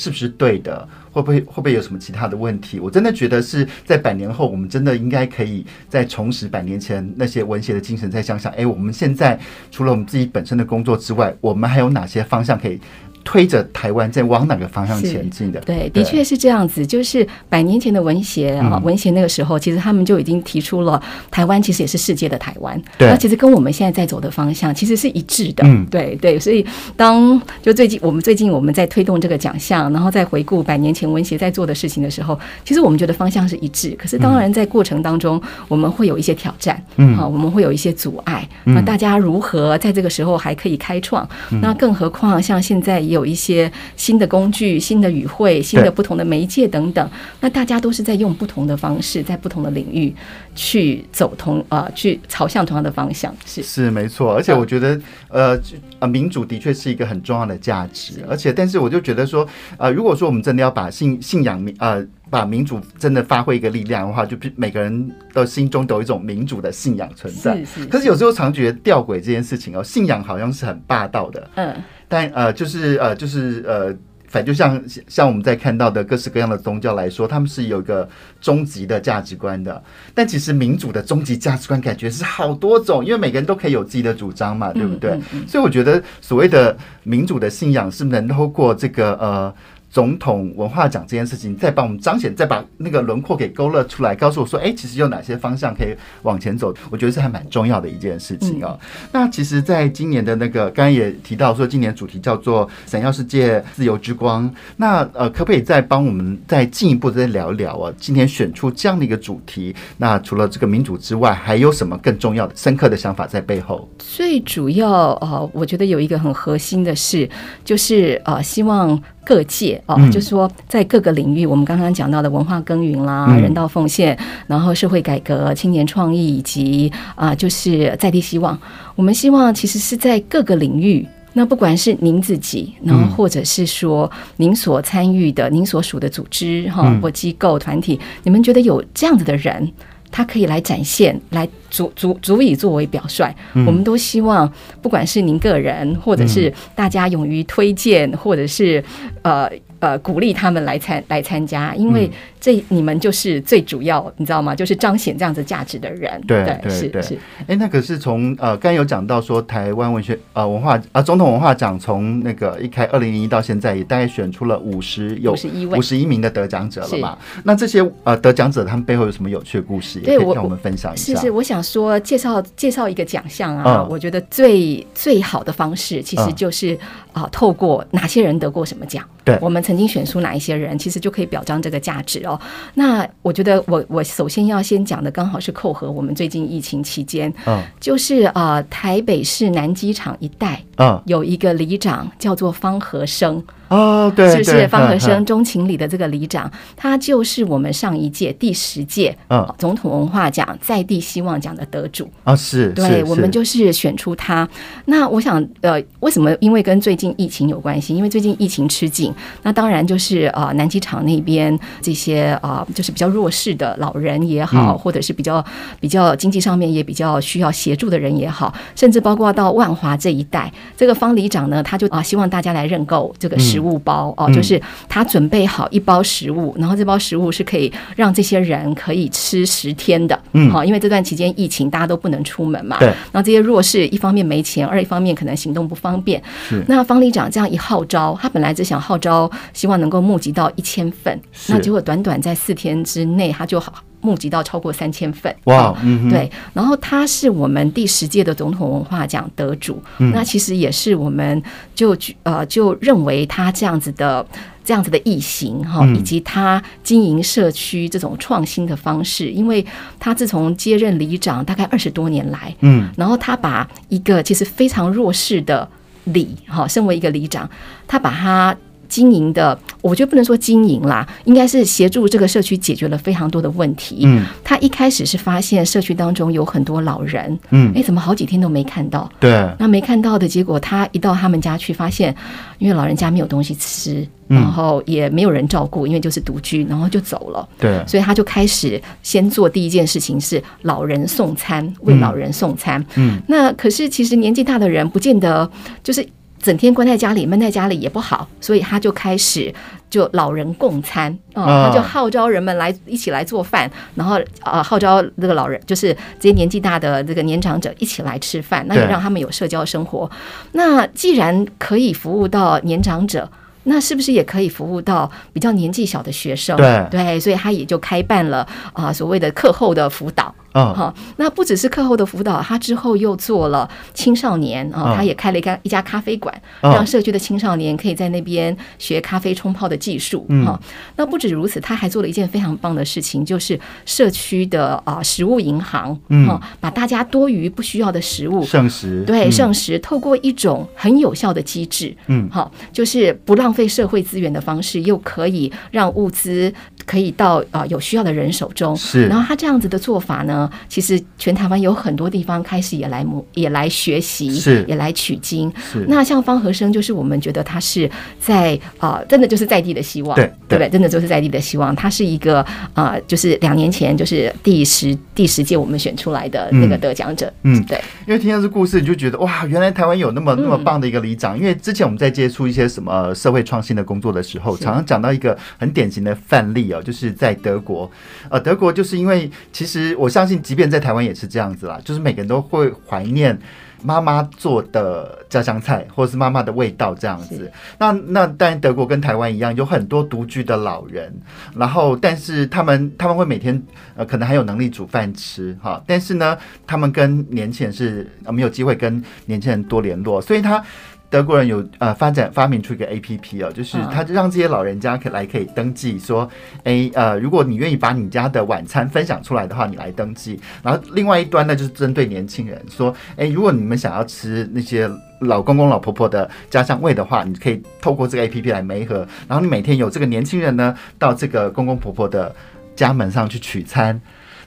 [0.00, 0.88] 是不是对的？
[1.10, 2.78] 会不会会不会有什么其他的问题？
[2.78, 9.36] 我真的觉得是在百年后，我们真的应该可以再重拾百年前那些文学的精神，再想想，哎，我们现在
[9.72, 12.80] 除了我们自己本身的工作之外，我们还有哪些方向可以？
[13.28, 15.60] 推着台湾在往哪个方向前进的？
[15.60, 16.86] 对，的确是这样子。
[16.86, 20.98] 就是百年前的文协啊，文协那个时候，其实他们就已经提出了
[21.30, 22.80] 台湾其实也是世界的台湾。
[22.96, 25.62] 对，那其实跟我们现在在走的方向其实是一致的。
[25.66, 26.40] 嗯，对对。
[26.40, 26.64] 所以
[26.96, 33.94] 当就最近我们最近我们在推动这个奖项，然后再回顾百年前文协在做的事情的时候，其实我们觉得方向是一致。
[33.98, 36.82] 可是当然在过程当中，我们会有一些挑战。
[36.96, 38.48] 嗯，好，我们会有一些阻碍。
[38.64, 41.28] 那大家如何在这个时候还可以开创？
[41.60, 43.17] 那更何况像现在也有。
[43.18, 47.10] 有一些新的工具、新的语汇、新的不同的媒介等等，
[47.40, 50.14] 那大家都是在用不同的方式，在不同的领域
[50.54, 53.34] 去走同啊、呃，去朝向同样的方向。
[53.44, 54.98] 是是没错，而且我觉得
[55.28, 55.60] 呃
[55.98, 59.46] 呃，民主的确是一个很重要的价值，而且但是我就觉得说
[59.76, 62.06] 呃，如果说我们真的要把信信仰民呃。
[62.30, 67.56] 把民主真的发挥一个力量的话，就每个人的心中都有一种民主的信仰存在。
[67.64, 67.86] 是是。
[67.86, 71.50] 可是有时候常觉得吊诡这件事情哦，信仰好像是很霸道的。
[71.54, 71.74] 嗯。
[72.08, 73.94] 但呃，就是呃，就是呃，
[74.26, 78.08] 反正就像像我们在看到的各式各样的宗教来说，他们是有一个
[78.40, 79.82] 终极的价值观的。
[80.14, 85.10] 但其实民主的终极价值观感觉是好多种，因为每个人都可以有自己的主张嘛，对不对？
[85.10, 85.48] 嗯嗯嗯。
[85.48, 89.54] 所以我觉得所谓的民主的信仰是能透过这个呃。
[89.90, 96.74] 总统文化奖这件事情，再帮我们彰显，再把那个轮廓给勾勒出来，告诉我说，哎，其实有哪些方向可以往前走？
[96.90, 98.78] 我觉得是还蛮重要的一件事情哦。
[98.82, 104.48] 嗯、那其实，在今年的那个，刚刚也提到说，今年主题叫做“闪耀世界自由之光”。
[104.76, 107.92] 那呃，可不可以再帮我们再进一步再聊一聊啊？
[107.98, 113.88] 今天选出这样的一个主题，那除了这个民主之外，还有什么更重要的、深刻的想法在背后？
[113.98, 117.28] 最主要呃，我觉得有一个很核心的事，
[117.64, 119.00] 就是呃，希望。
[119.24, 128.58] 各界哦，就是说，在各个领域，我们刚刚讲到的文化耕耘啦、人道奉献，然后社会改革、青年创意以及啊，就是在地希望。
[128.94, 139.70] 我们希望其实是在各个领域，那不管是您自己，然后或者是说您所参与的、您所属的组织哈或机构团体，你们觉得有这样子的人，
[140.10, 143.32] 他可以来展现、来足足足以作为表率。
[143.54, 144.50] 嗯、我们都希望，
[144.82, 148.82] 不管是您个人，或者是大家勇于推荐，或者是
[149.22, 149.50] 呃。
[149.80, 152.10] 呃，鼓励他们来参来参加，因为
[152.40, 154.52] 这你们就是最主要，你知道吗？
[154.52, 156.20] 就是彰显这样子价值的人。
[156.26, 157.16] 对对对，是。
[157.46, 167.16] 哎，那可是从呃，刚有讲到说，台湾文学呃文化啊、呃，总统文化奖从那个一开二零零一到现在，也大概选出了五十有五十一位五十一名的得奖者了嘛？
[167.44, 170.00] 那这些呃得奖者他们背后有什么有趣的故事？
[170.00, 171.14] 也可以让我们分享一下。
[171.14, 176.74] 是是，我想说介绍介绍一个奖项啊，嗯、我觉得最最好的方式其实就是
[177.12, 179.04] 啊、嗯呃，透过哪些人得过什么奖。
[179.24, 182.40] 对，我们曾经选出哪一些人，其实就可以表彰这个价值哦。
[182.74, 193.42] 那我觉得我，我我首先要先讲的，刚好是扣合我们最近疫情期间，嗯，就是啊，台北市南机场一带，嗯，有一个里长叫做方和生。
[193.68, 204.48] 哦，对，是不是方和生钟情里的这个里长，他就是我们上一届第十届嗯总统文化奖在地希望奖的得主啊，是，对，我们就是选出他。
[204.86, 206.34] 那我想，呃，为什么？
[206.40, 209.12] 因为跟最近疫情有关系，因为最近疫情吃紧，
[209.42, 215.44] 那当然就是呃南机场那边这些啊，就是比较弱势的老人也好，或者是比较
[215.78, 223.57] 比较经济上面也比较需要协助的人也好，甚至包括到万华这一带，这个方里长呢，他就啊希望大家来认购这个食。
[223.58, 230.16] 食物包哦，就是他准备好一包食物，然后这包食物是可以让这些人可以吃十天的。
[230.32, 232.78] 嗯，好，因为这段期间疫情大家都不能出门嘛。
[232.78, 232.86] 对。
[232.86, 236.22] 然后这些弱势一方面没钱，二一方面可能行动不方便。
[236.48, 236.62] 是。
[236.68, 243.72] 那方里长这样一号召，他本来只想号召，希望能够募集到一千份，那结果短短在四天之内，他就好。
[244.08, 245.76] 募集到超过三千份哇！
[245.82, 251.42] 嗯，对，然后他是我们第十届的总统文化奖得主，嗯、那其实也是我们
[251.74, 254.24] 就呃就认为他这样子的
[254.64, 259.64] 这样子的义行哈，以及他经营社区这种创新的方式，因为
[259.98, 265.68] 他自从接任里长大概二十多年来，嗯，然后他把一个其实非常弱势的
[266.04, 267.48] 里哈，身为一个里长，
[267.86, 268.56] 他把他。
[268.88, 274.00] 经营的，我觉得不能说经营啦，应该是协助这个社区解决了非常多的问题。
[274.04, 279.08] 嗯，他一开始是发现社区当中有很多老人，嗯，哎，怎么好几天都没看到？
[279.20, 282.14] 对，那没看到的结果，他一到他们家去，发现
[282.58, 287.48] 因为老人家没有东西吃，然后也没有人照顾，因为就是独居，然后就走了。
[287.58, 292.84] 对，所以他就开始先做第一件事情是老人送餐，为老人送餐。
[292.96, 295.50] 嗯，那可是其实年纪大的人不见得
[295.82, 296.06] 就是。
[296.40, 299.52] 整天关在家里，闷在家里也不好，所以他就开始
[299.90, 301.12] 就老人共餐。
[301.34, 310.10] 啊、哦，他就号召人们来一起来做饭，然后呃号召这个老人，就是这些年纪大的这个年长者一起来吃饭，那也让他们有社交生活。
[310.52, 313.28] 那既然可以服务到年长者，
[313.68, 316.56] 那是不是也可以服务到比较年纪小的学生？
[316.56, 316.86] 对。
[316.90, 318.38] 对，所以他也就开办了
[318.72, 320.34] 啊、呃、所谓的课后的辅导。
[320.52, 330.26] 啊，好，那不只是课后的辅导，他之后又做了青少年啊，他也开了一家一家咖啡馆，让社区的青少年可以在那边学咖啡冲泡的技术。
[330.46, 330.58] 哈，
[330.96, 336.26] 那不止如此，他还做了一件非常棒的事情，就是社区的啊食物银行，嗯，
[336.58, 346.52] 把大家多余不需要的食物剩食，对剩食，透过一种很有效的机制，嗯，好，就是不浪费社会资源的方式，又可以让物资
[346.88, 348.74] 可以到啊有需要的人手中。
[348.74, 350.50] 是，然后他这样子的做法呢？
[350.70, 355.52] 其实全台湾有很多地方开始也来模也来学习，是也来取经。
[355.70, 360.70] 是那像方和生，就是我们觉得他是在啊、呃，真的就是在地的希望，对对不对？
[360.70, 361.76] 真的就是在地的希望。
[361.76, 362.40] 他是一个
[362.72, 367.30] 啊、呃，就是两年前就是第十第十届我们选出来的那个得奖者。
[367.42, 367.78] 嗯，对。
[368.06, 371.36] 因为听到这故事，你就觉得哇，原来台湾有那么那么棒的一个里长。
[371.36, 377.90] 嗯、因为之前我们在接触一些什么社会创新的工作的时候，常常讲到一个很典型的范例哦，就是在德国。
[378.30, 380.38] 呃，德国就是因为其实我相信。
[380.48, 383.38] 即便在台湾也是这样子啦，就是每个人都会怀念
[383.82, 387.52] 妈妈做的家乡菜，或者是妈妈的味道这样子。
[387.78, 391.12] 那那当然，德国跟台湾一样，有很多独居的老人，
[391.54, 393.62] 然后但是他们他们会每天
[393.94, 400.64] 呃可能还有能力煮饭吃哈，但是呢，他们跟年轻人是没有机会跟年轻人多联络，所以他。
[401.10, 406.28] 德国人有呃发展发明出一个 A P P 哦，就是他就让这些老人家可来可以登记说，
[406.64, 410.38] 哎呃，如果你愿意把你家的晚餐分享出来的话，你来登记。
[410.62, 414.90] 然后另外一端呢，就是针对年轻人说，哎，如果你们想要吃那些
[415.20, 419.06] 老公公老婆婆的家乡味的话，你可以透过这个 A P P 来媒合。
[419.26, 422.34] 然后你每天有这个年轻人呢到这个公公婆婆的
[422.76, 423.98] 家门上去取餐。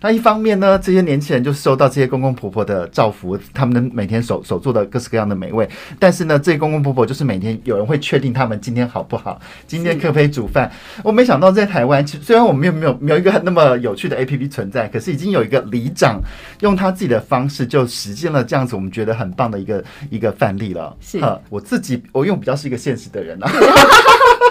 [0.02, 5.70] 那一方面呢，这些年轻人就受到这些公公婆婆的造福，他们每天手手做的各式各样的美味。
[6.00, 10.72] 但是呢，这些公公婆婆就是每天有人会确定他们今天好不好，今天可不可以煮饭。
[11.04, 16.20] 我没想到在台湾，虽然我们没有没有没有一个那么有趣的 APP 存在，可是已经有一个里长
[16.62, 20.98] 用他自己的方式就实践了这样子，我们觉得很棒的一个一个范例了。
[21.00, 23.52] 是，我自己我用比较是一个现实的人啊。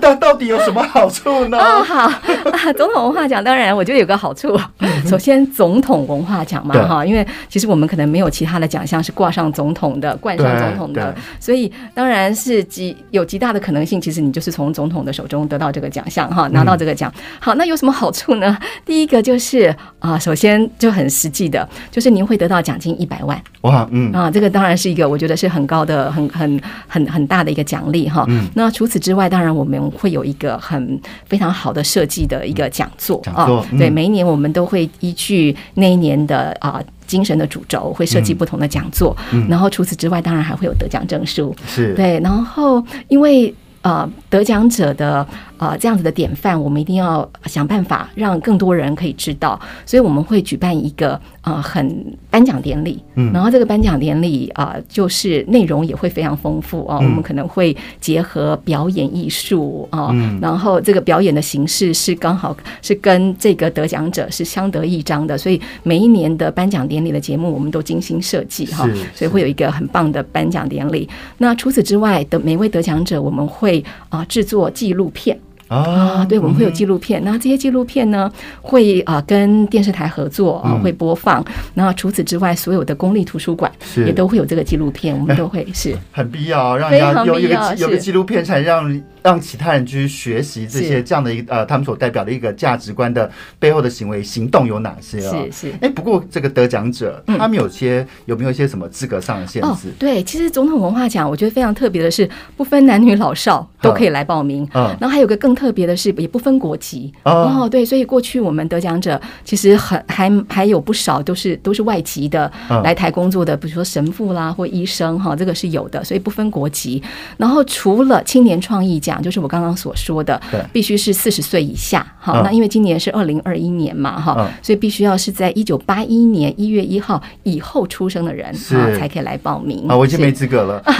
[0.00, 1.58] 那 到到底有什么好处呢？
[1.58, 4.58] 哦，好啊，总统文化奖当然我觉得有个好处，
[5.06, 17.12] 首先总统文化奖嘛哈，因为其实我们可能没有其他的奖项是挂上总统的、冠上总统的，所以当然是极有极大的可能性，其实你就是从总统的手中得到这个奖项哈，拿到这个奖。
[17.40, 18.56] 好，那有什么好处呢？
[18.84, 28.26] 第一个就是啊，首先就很实际的，就是您会得到奖金一百万哇，嗯啊，这个当然是一个我觉得是很高的、很很很很大的一个奖励哈。
[28.54, 29.80] 那除此之外，当然我们。
[30.00, 33.46] 会有一个很非常好的设计的一个讲座啊，
[33.78, 39.14] 对，每一年我们都会依据那一年的啊精神的主轴，会设计不同的讲座。
[39.48, 42.18] 然后除此之外，当然还会有得奖证书，是对。
[42.20, 45.26] 然后因为呃得奖者的。
[45.60, 71.06] 啊，这样子的典范，我们一定要想办法让更多人可以知道，所以我们会举办一个呃很颁奖典礼，嗯，然后这个颁奖典礼啊，就是内容也会非常丰富啊，我们可能会结合表演艺术啊，然后这个表演的形式是刚好是跟这个得奖者是相得益彰的，所以每一年的颁奖典礼的节目我们都精心设计哈，所以会有一个很棒的颁奖典礼。
[71.36, 75.38] 那除此之外的每位得奖者，我们会啊制作纪录片。
[75.70, 78.28] 啊，对，我们会有纪录片，那这些纪录片呢，
[78.60, 81.44] 会啊跟电视台合作啊，会播放。
[81.74, 83.70] 那除此之外，所有的公立图书馆
[84.04, 85.96] 也都会有这个纪录片，我们都会是。
[86.10, 95.30] 很必要，让人家有一个有个纪录片，才让让其他人去学习这些这样的一个呃，他们所代表的一个价值观的背后的行为行动有哪些啊？
[95.30, 95.74] 是是。
[95.80, 99.92] 哎，不过这个得奖者他们有些有没有一些什么资格上的限制？
[99.98, 104.68] 对，其实总统文化奖我觉得非常特别的是，不分男女老少都可以来报名。
[104.74, 105.50] 嗯，然后还有个更。
[105.60, 112.50] 特别的是，也不分国籍哦，对，所以过去我们得奖者其实很还还有不少都是都是外籍的
[112.82, 117.02] 来台工作的，比如说神父啦或医生哈，这个是有的，所以不分国籍。
[117.36, 120.38] 然后除了青年创意奖，就是我刚刚所说的，
[120.72, 122.42] 必须是四十岁以下哈。
[122.44, 130.82] 那因为今年是二零二一年嘛哈，所以必须要是在一九八一年一月一号以后出生的人啊才可以来报名啊，我已经没资格了。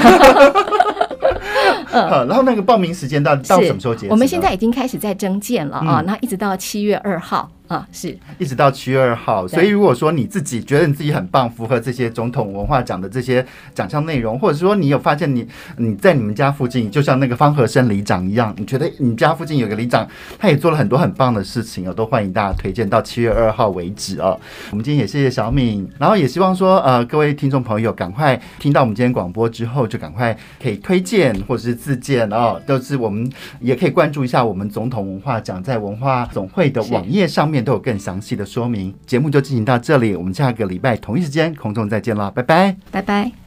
[1.92, 4.12] 嗯，然后那个报名时间到到什么时候结束？
[4.12, 7.50] 我们现在已经开始在征件了啊，那一直到七月二号。
[7.70, 15.46] 啊，是一直到七月二号，所以如果说你自己觉得你自己很棒，符合这些总统文化奖的这些奖项内容，或者是说你有发现你
[15.76, 20.04] 你在你们家附近，就像那个方和生里长一样，你觉得你家附近有个里长，
[20.36, 24.36] 他也做了很多很棒的事情哦，都欢迎大家推荐到七月二号为止哦。
[24.72, 37.59] 我们今天也谢谢小敏，然后也希望说呃各位听众朋友赶快听到我们今天广播之后，就赶快可以推荐或者是自荐哦，都是我们也可以关注一下我们总统文化奖在文化总会的网页上面。
[37.64, 38.94] 都有更详细的说明。
[39.06, 43.39] 节目就进行到这里，我们下个礼拜同一时间空中再见了，拜拜，拜拜。